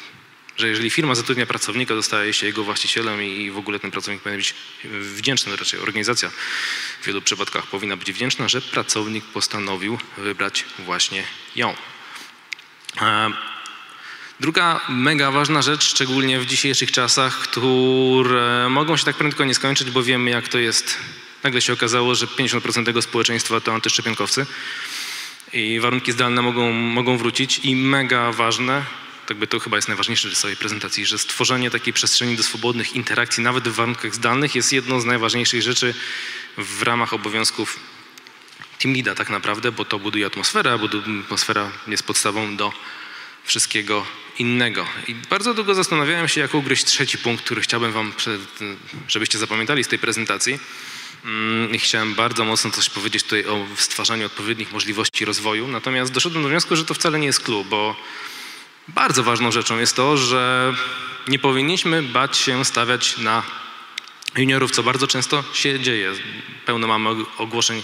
że 0.57 0.67
jeżeli 0.67 0.89
firma 0.89 1.15
zatrudnia 1.15 1.45
pracownika, 1.45 1.95
dostaje 1.95 2.33
się 2.33 2.47
jego 2.47 2.63
właścicielem 2.63 3.23
i 3.23 3.51
w 3.51 3.57
ogóle 3.57 3.79
ten 3.79 3.91
pracownik 3.91 4.21
powinien 4.21 4.39
być 4.39 4.55
wdzięczny, 4.83 5.55
raczej 5.55 5.79
organizacja 5.79 6.29
w 7.01 7.05
wielu 7.05 7.21
przypadkach 7.21 7.67
powinna 7.67 7.97
być 7.97 8.11
wdzięczna, 8.11 8.47
że 8.47 8.61
pracownik 8.61 9.25
postanowił 9.25 9.99
wybrać 10.17 10.65
właśnie 10.79 11.23
ją. 11.55 11.75
E, 13.01 13.31
Druga 14.39 14.81
mega 14.89 15.31
ważna 15.31 15.61
rzecz, 15.61 15.83
szczególnie 15.83 16.39
w 16.39 16.45
dzisiejszych 16.45 16.91
czasach, 16.91 17.39
które 17.39 18.69
mogą 18.69 18.97
się 18.97 19.05
tak 19.05 19.15
prędko 19.15 19.45
nie 19.45 19.55
skończyć, 19.55 19.91
bo 19.91 20.03
wiemy 20.03 20.29
jak 20.29 20.47
to 20.47 20.57
jest. 20.57 20.97
Nagle 21.43 21.61
się 21.61 21.73
okazało, 21.73 22.15
że 22.15 22.27
50% 22.27 22.85
tego 22.85 23.01
społeczeństwa 23.01 23.61
to 23.61 23.73
antyszczepionkowcy 23.73 24.45
i 25.53 25.79
warunki 25.79 26.11
zdalne 26.11 26.41
mogą, 26.41 26.71
mogą 26.71 27.17
wrócić 27.17 27.59
i 27.59 27.75
mega 27.75 28.31
ważne, 28.31 28.83
tak 29.27 29.37
by 29.37 29.47
to 29.47 29.59
chyba 29.59 29.77
jest 29.77 29.87
najważniejsze 29.87 30.29
w 30.29 30.37
całej 30.37 30.57
prezentacji, 30.57 31.05
że 31.05 31.17
stworzenie 31.17 31.71
takiej 31.71 31.93
przestrzeni 31.93 32.35
do 32.35 32.43
swobodnych 32.43 32.95
interakcji 32.95 33.43
nawet 33.43 33.67
w 33.67 33.75
warunkach 33.75 34.15
zdalnych 34.15 34.55
jest 34.55 34.73
jedną 34.73 34.99
z 34.99 35.05
najważniejszych 35.05 35.61
rzeczy 35.61 35.93
w 36.57 36.81
ramach 36.81 37.13
obowiązków 37.13 37.79
team 38.79 38.95
leada 38.95 39.15
tak 39.15 39.29
naprawdę, 39.29 39.71
bo 39.71 39.85
to 39.85 39.99
buduje 39.99 40.25
atmosferę, 40.25 40.79
budu- 40.79 41.21
atmosfera 41.25 41.71
jest 41.87 42.03
podstawą 42.03 42.55
do 42.57 42.73
wszystkiego 43.43 44.05
innego. 44.39 44.87
I 45.07 45.15
bardzo 45.15 45.53
długo 45.53 45.75
zastanawiałem 45.75 46.27
się, 46.27 46.41
jak 46.41 46.53
ugryźć 46.53 46.85
trzeci 46.85 47.17
punkt, 47.17 47.45
który 47.45 47.61
chciałbym 47.61 47.91
wam, 47.91 48.13
przed, 48.13 48.41
żebyście 49.07 49.37
zapamiętali 49.37 49.83
z 49.83 49.87
tej 49.87 49.99
prezentacji. 49.99 50.59
Mm, 51.27 51.75
I 51.75 51.79
chciałem 51.79 52.15
bardzo 52.15 52.45
mocno 52.45 52.71
coś 52.71 52.89
powiedzieć 52.89 53.23
tutaj 53.23 53.45
o 53.45 53.65
stwarzaniu 53.75 54.25
odpowiednich 54.25 54.71
możliwości 54.71 55.25
rozwoju, 55.25 55.67
natomiast 55.67 56.11
doszedłem 56.11 56.43
do 56.43 56.49
wniosku, 56.49 56.75
że 56.75 56.85
to 56.85 56.93
wcale 56.93 57.19
nie 57.19 57.27
jest 57.27 57.43
clue, 57.43 57.63
bo 57.63 57.95
bardzo 58.87 59.23
ważną 59.23 59.51
rzeczą 59.51 59.79
jest 59.79 59.95
to, 59.95 60.17
że 60.17 60.73
nie 61.27 61.39
powinniśmy 61.39 62.03
bać 62.03 62.37
się 62.37 62.65
stawiać 62.65 63.17
na 63.17 63.43
juniorów, 64.37 64.71
co 64.71 64.83
bardzo 64.83 65.07
często 65.07 65.43
się 65.53 65.79
dzieje. 65.79 66.11
Pełno 66.65 66.87
mamy 66.87 67.09
og- 67.09 67.25
ogłoszeń 67.37 67.83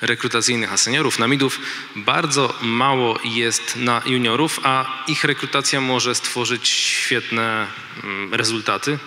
rekrutacyjnych, 0.00 0.72
a 0.72 0.76
seniorów, 0.76 1.18
na 1.18 1.28
midów 1.28 1.60
bardzo 1.96 2.54
mało 2.62 3.18
jest 3.24 3.76
na 3.76 4.02
juniorów, 4.06 4.60
a 4.62 5.04
ich 5.08 5.24
rekrutacja 5.24 5.80
może 5.80 6.14
stworzyć 6.14 6.68
świetne 6.68 7.66
mm, 8.04 8.34
rezultaty. 8.34 8.98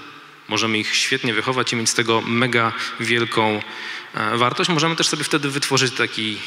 Możemy 0.51 0.77
ich 0.79 0.95
świetnie 0.95 1.33
wychować 1.33 1.73
i 1.73 1.75
mieć 1.75 1.89
z 1.89 1.93
tego 1.93 2.21
mega 2.21 2.73
wielką 2.99 3.61
e, 4.13 4.37
wartość. 4.37 4.69
Możemy 4.69 4.95
też 4.95 5.07
sobie 5.07 5.23
wtedy 5.23 5.49
wytworzyć 5.49 5.93
taki 5.93 6.37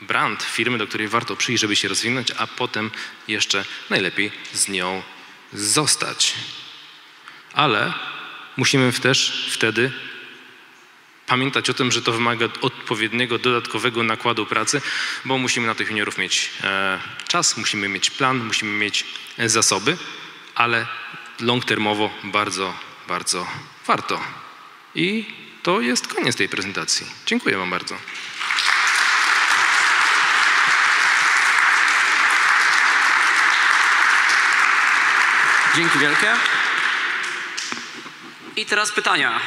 brand 0.00 0.42
firmy, 0.42 0.78
do 0.78 0.86
której 0.86 1.08
warto 1.08 1.36
przyjść, 1.36 1.60
żeby 1.60 1.76
się 1.76 1.88
rozwinąć, 1.88 2.30
a 2.38 2.46
potem 2.46 2.90
jeszcze 3.28 3.64
najlepiej 3.90 4.32
z 4.52 4.68
nią 4.68 5.02
zostać. 5.52 6.34
Ale 7.52 7.92
musimy 8.56 8.92
też 8.92 9.48
wtedy 9.52 9.92
pamiętać 11.26 11.70
o 11.70 11.74
tym, 11.74 11.92
że 11.92 12.02
to 12.02 12.12
wymaga 12.12 12.48
odpowiedniego, 12.60 13.38
dodatkowego 13.38 14.02
nakładu 14.02 14.46
pracy, 14.46 14.82
bo 15.24 15.38
musimy 15.38 15.66
na 15.66 15.74
tych 15.74 15.88
juniorów 15.88 16.18
mieć 16.18 16.50
e, 16.64 16.98
czas, 17.28 17.56
musimy 17.56 17.88
mieć 17.88 18.10
plan, 18.10 18.36
musimy 18.38 18.78
mieć 18.78 19.04
zasoby, 19.38 19.96
ale 20.54 20.86
long-termowo 21.40 22.10
bardzo, 22.24 22.89
bardzo 23.10 23.46
warto. 23.86 24.20
I 24.94 25.34
to 25.62 25.80
jest 25.80 26.08
koniec 26.08 26.36
tej 26.36 26.48
prezentacji. 26.48 27.06
Dziękuję 27.26 27.56
Wam 27.58 27.70
bardzo. 27.70 27.96
Dzięki 35.76 35.98
wielkie. 35.98 36.32
I 38.56 38.66
teraz 38.66 38.92
pytania. 38.92 39.40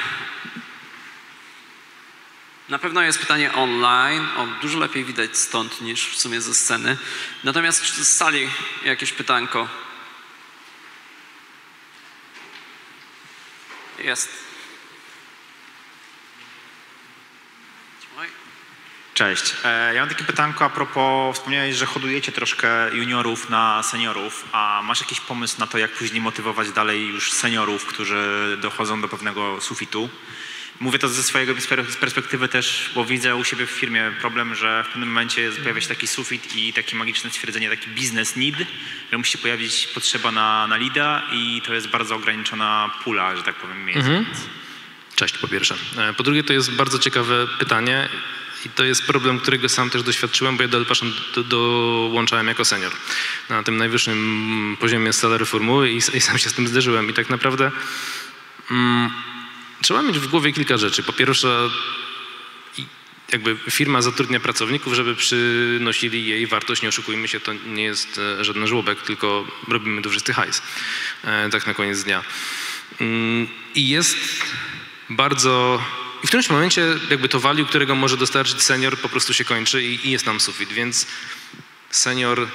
Na 2.69 2.79
pewno 2.79 3.01
jest 3.01 3.19
pytanie 3.19 3.53
online. 3.53 4.27
O, 4.37 4.47
dużo 4.61 4.79
lepiej 4.79 5.03
widać 5.05 5.37
stąd 5.37 5.81
niż 5.81 6.09
w 6.09 6.21
sumie 6.21 6.41
ze 6.41 6.53
sceny. 6.53 6.97
Natomiast 7.43 7.83
czy 7.83 8.05
z 8.05 8.15
sali 8.15 8.49
jakieś 8.85 9.13
pytanko? 9.13 9.82
Oj. 18.19 18.27
Cześć. 19.13 19.53
E, 19.63 19.93
Ja 19.95 20.01
mam 20.01 20.09
takie 20.09 20.23
pytanko 20.23 20.65
a 20.65 20.69
propos, 20.69 21.37
wspomniałeś, 21.37 21.75
że 21.75 21.85
hodujecie 21.85 22.31
troszkę 22.31 22.95
juniorów 22.95 23.49
na 23.49 23.83
seniorów, 23.83 24.45
a 24.51 24.81
masz 24.83 25.01
jakiś 25.01 25.19
pomysł 25.19 25.59
na 25.59 25.67
to, 25.67 25.77
jak 25.77 25.91
później 25.91 26.21
motywować 26.21 26.71
dalej 26.71 27.07
już 27.07 27.31
seniorów, 27.31 27.85
którzy 27.85 28.57
dochodzą 28.61 29.01
do 29.01 29.09
pewnego 29.09 29.61
sufitu? 29.61 30.09
Mówię 30.79 30.99
to 30.99 31.09
ze 31.09 31.23
swojego 31.23 31.53
z 31.89 31.97
perspektywy 31.97 32.47
też, 32.47 32.91
bo 32.95 33.05
widzę 33.05 33.35
u 33.35 33.43
siebie 33.43 33.65
w 33.65 33.71
firmie 33.71 34.11
problem, 34.21 34.55
że 34.55 34.83
w 34.83 34.87
pewnym 34.87 35.09
momencie 35.09 35.51
pojawia 35.51 35.81
się 35.81 35.87
taki 35.87 36.07
sufit 36.07 36.55
i 36.55 36.73
takie 36.73 36.95
magiczne 36.95 37.29
stwierdzenie, 37.29 37.69
taki 37.69 37.89
business 37.89 38.35
need, 38.35 38.55
że 39.11 39.17
musi 39.17 39.31
się 39.31 39.37
pojawić 39.37 39.87
potrzeba 39.87 40.31
na, 40.31 40.67
na 40.67 40.77
lida 40.77 41.21
i 41.31 41.61
to 41.65 41.73
jest 41.73 41.87
bardzo 41.87 42.15
ograniczona 42.15 42.91
pula, 43.03 43.35
że 43.35 43.43
tak 43.43 43.55
powiem, 43.55 43.85
miejsc. 43.85 44.07
Cześć 45.15 45.37
po 45.37 45.47
pierwsze. 45.47 45.75
E, 45.97 46.13
Po 46.13 46.23
drugie 46.23 46.43
to 46.43 46.53
jest 46.53 46.71
bardzo 46.71 46.99
ciekawe 46.99 47.47
pytanie 47.59 48.09
i 48.65 48.69
to 48.69 48.83
jest 48.83 49.05
problem, 49.07 49.39
którego 49.39 49.69
sam 49.69 49.89
też 49.89 50.03
doświadczyłem, 50.03 50.57
bo 50.57 50.63
ja 50.63 50.69
do 50.69 50.77
Elpaszem 50.77 51.13
do, 51.35 51.43
dołączałem 51.43 52.47
jako 52.47 52.65
senior 52.65 52.91
na 53.49 53.63
tym 53.63 53.77
najwyższym 53.77 54.77
poziomie 54.79 55.13
salary 55.13 55.45
formuły 55.45 55.89
i, 55.89 55.97
i 55.97 56.21
sam 56.21 56.37
się 56.37 56.49
z 56.49 56.53
tym 56.53 56.67
zderzyłem 56.67 57.09
i 57.09 57.13
tak 57.13 57.29
naprawdę 57.29 57.71
mm, 58.71 59.11
trzeba 59.83 60.01
mieć 60.01 60.19
w 60.19 60.27
głowie 60.27 60.53
kilka 60.53 60.77
rzeczy. 60.77 61.03
Po 61.03 61.13
pierwsze 61.13 61.69
jakby 63.31 63.57
firma 63.69 64.01
zatrudnia 64.01 64.39
pracowników, 64.39 64.93
żeby 64.93 65.15
przynosili 65.15 66.25
jej 66.25 66.47
wartość, 66.47 66.81
nie 66.81 66.89
oszukujmy 66.89 67.27
się, 67.27 67.39
to 67.39 67.53
nie 67.53 67.83
jest 67.83 68.17
e, 68.39 68.45
żaden 68.45 68.67
żłobek, 68.67 69.01
tylko 69.01 69.47
robimy 69.67 70.01
wszyscy 70.09 70.33
hajs, 70.33 70.61
e, 71.23 71.49
tak 71.49 71.67
na 71.67 71.73
koniec 71.73 72.03
dnia. 72.03 72.23
Mm, 73.01 73.47
I 73.75 73.89
jest 73.89 74.17
bardzo... 75.09 75.83
I 76.23 76.27
w 76.27 76.29
którymś 76.29 76.49
momencie 76.49 76.85
jakby 77.09 77.29
to 77.29 77.39
value, 77.39 77.65
którego 77.65 77.95
może 77.95 78.17
dostarczyć 78.17 78.61
senior 78.61 78.97
po 78.97 79.09
prostu 79.09 79.33
się 79.33 79.45
kończy 79.45 79.83
i, 79.83 80.07
i 80.07 80.11
jest 80.11 80.25
tam 80.25 80.39
sufit, 80.39 80.73
więc 80.73 81.07
senior... 81.89 82.47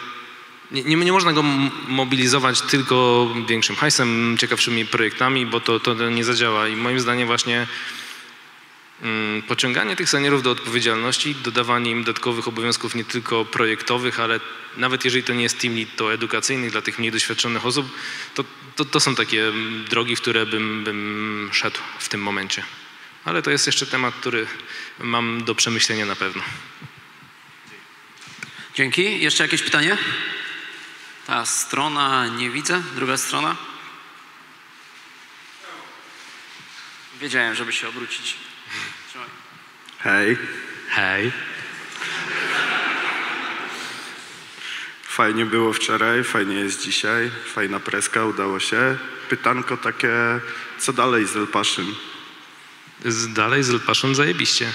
Nie, 0.71 0.83
nie, 0.83 0.97
nie 0.97 1.13
można 1.13 1.33
go 1.33 1.43
mobilizować 1.89 2.61
tylko 2.61 3.29
większym 3.49 3.77
hajsem, 3.77 4.37
ciekawszymi 4.39 4.87
projektami, 4.87 5.47
bo 5.47 5.61
to, 5.61 5.81
to 5.81 6.11
nie 6.11 6.25
zadziała 6.25 6.69
i 6.69 6.77
moim 6.77 7.01
zdaniem 7.01 7.27
właśnie 7.27 7.67
Mm, 9.03 9.43
pociąganie 9.43 9.97
tych 9.97 10.09
seniorów 10.09 10.43
do 10.43 10.51
odpowiedzialności, 10.51 11.35
dodawanie 11.35 11.91
im 11.91 12.05
dodatkowych 12.05 12.49
obowiązków 12.49 12.95
nie 12.95 13.05
tylko 13.05 13.45
projektowych, 13.45 14.21
ale 14.21 14.41
nawet 14.77 15.05
jeżeli 15.05 15.25
to 15.25 15.35
nie 15.35 15.43
jest 15.43 15.61
team 15.61 15.77
lead, 15.77 15.89
to 15.97 16.13
edukacyjnych 16.13 16.71
dla 16.71 16.83
tych 16.83 16.99
mniej 16.99 17.13
doświadczonych 17.13 17.67
osób, 17.67 17.99
to, 18.35 18.45
to, 18.77 18.85
to 18.85 19.01
są 19.01 19.15
takie 19.15 19.49
mm, 19.49 19.85
drogi, 19.85 20.17
w 20.17 20.21
które 20.21 20.47
bym, 20.47 20.85
bym 20.85 21.51
szedł 21.53 21.79
w 21.99 22.09
tym 22.09 22.23
momencie. 22.23 22.63
Ale 23.25 23.43
to 23.43 23.51
jest 23.51 23.67
jeszcze 23.67 23.87
temat, 23.87 24.15
który 24.15 24.47
mam 24.99 25.45
do 25.45 25.55
przemyślenia 25.55 26.07
na 26.07 26.17
pewno. 26.17 26.43
Dzięki. 28.75 29.21
Jeszcze 29.21 29.45
jakieś 29.45 29.63
pytanie? 29.63 29.99
Ta 31.29 31.47
strona 31.47 32.27
nie 32.27 32.51
widzę. 32.51 32.83
Druga 32.95 33.17
strona? 33.17 33.57
Wiedziałem, 37.21 37.55
żeby 37.55 37.73
się 37.73 37.89
obrócić. 37.89 38.37
Trzymaj. 39.09 39.29
Hej, 39.99 40.39
Hej. 40.89 41.33
fajnie 45.03 45.47
było 45.47 45.73
wczoraj, 45.73 46.25
fajnie 46.25 46.55
jest 46.55 46.83
dzisiaj, 46.83 47.31
fajna 47.55 47.81
preska, 47.81 48.25
udało 48.25 48.61
się. 48.61 48.99
Pytanko 49.29 49.77
takie, 49.77 50.11
co 50.79 50.93
dalej 50.93 51.27
z 51.27 51.37
Elpaszym? 51.37 51.95
Z, 53.05 53.33
dalej 53.33 53.63
z 53.63 53.71
Elpaszem 53.71 54.15
zajebiście. 54.15 54.73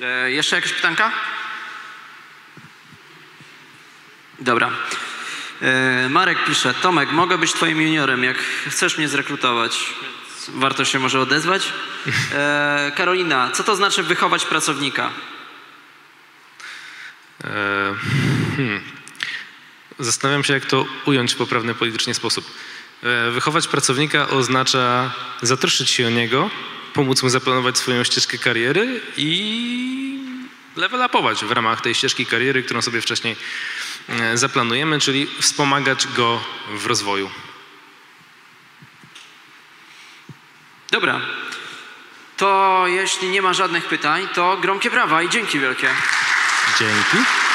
E, 0.00 0.30
jeszcze 0.30 0.56
jakieś 0.56 0.72
pytanka? 0.72 1.12
Dobra. 4.40 4.70
E, 5.62 6.08
Marek 6.08 6.44
pisze, 6.44 6.74
Tomek, 6.74 7.12
mogę 7.12 7.38
być 7.38 7.52
twoim 7.52 7.80
juniorem, 7.80 8.24
jak 8.24 8.36
chcesz 8.68 8.98
mnie 8.98 9.08
zrekrutować. 9.08 9.78
Warto 10.48 10.84
się 10.84 10.98
może 10.98 11.20
odezwać. 11.20 11.72
E, 12.32 12.92
Karolina, 12.96 13.50
co 13.50 13.64
to 13.64 13.76
znaczy 13.76 14.02
wychować 14.02 14.44
pracownika? 14.44 15.10
E, 17.44 17.94
hmm. 18.56 18.80
Zastanawiam 19.98 20.44
się, 20.44 20.52
jak 20.52 20.66
to 20.66 20.86
ująć 21.06 21.34
w 21.34 21.36
poprawny 21.36 21.74
politycznie 21.74 22.14
sposób. 22.14 22.50
E, 23.02 23.30
Wychować 23.30 23.68
pracownika 23.68 24.28
oznacza 24.28 25.12
zatroszczyć 25.42 25.90
się 25.90 26.06
o 26.06 26.10
niego, 26.10 26.50
pomóc 26.94 27.22
mu 27.22 27.28
zaplanować 27.28 27.78
swoją 27.78 28.04
ścieżkę 28.04 28.38
kariery 28.38 29.00
i 29.16 30.18
level 30.76 31.06
upować 31.06 31.44
w 31.44 31.50
ramach 31.50 31.80
tej 31.80 31.94
ścieżki 31.94 32.26
kariery, 32.26 32.62
którą 32.62 32.82
sobie 32.82 33.00
wcześniej 33.00 33.36
zaplanujemy, 34.34 35.00
czyli 35.00 35.26
wspomagać 35.40 36.06
go 36.06 36.40
w 36.70 36.86
rozwoju. 36.86 37.30
Dobra. 40.90 41.20
To 42.36 42.84
jeśli 42.86 43.28
nie 43.28 43.42
ma 43.42 43.52
żadnych 43.52 43.84
pytań, 43.84 44.28
to 44.34 44.56
gromkie 44.56 44.90
brawa 44.90 45.22
i 45.22 45.28
dzięki 45.28 45.60
wielkie. 45.60 45.88
Dzięki. 46.78 47.45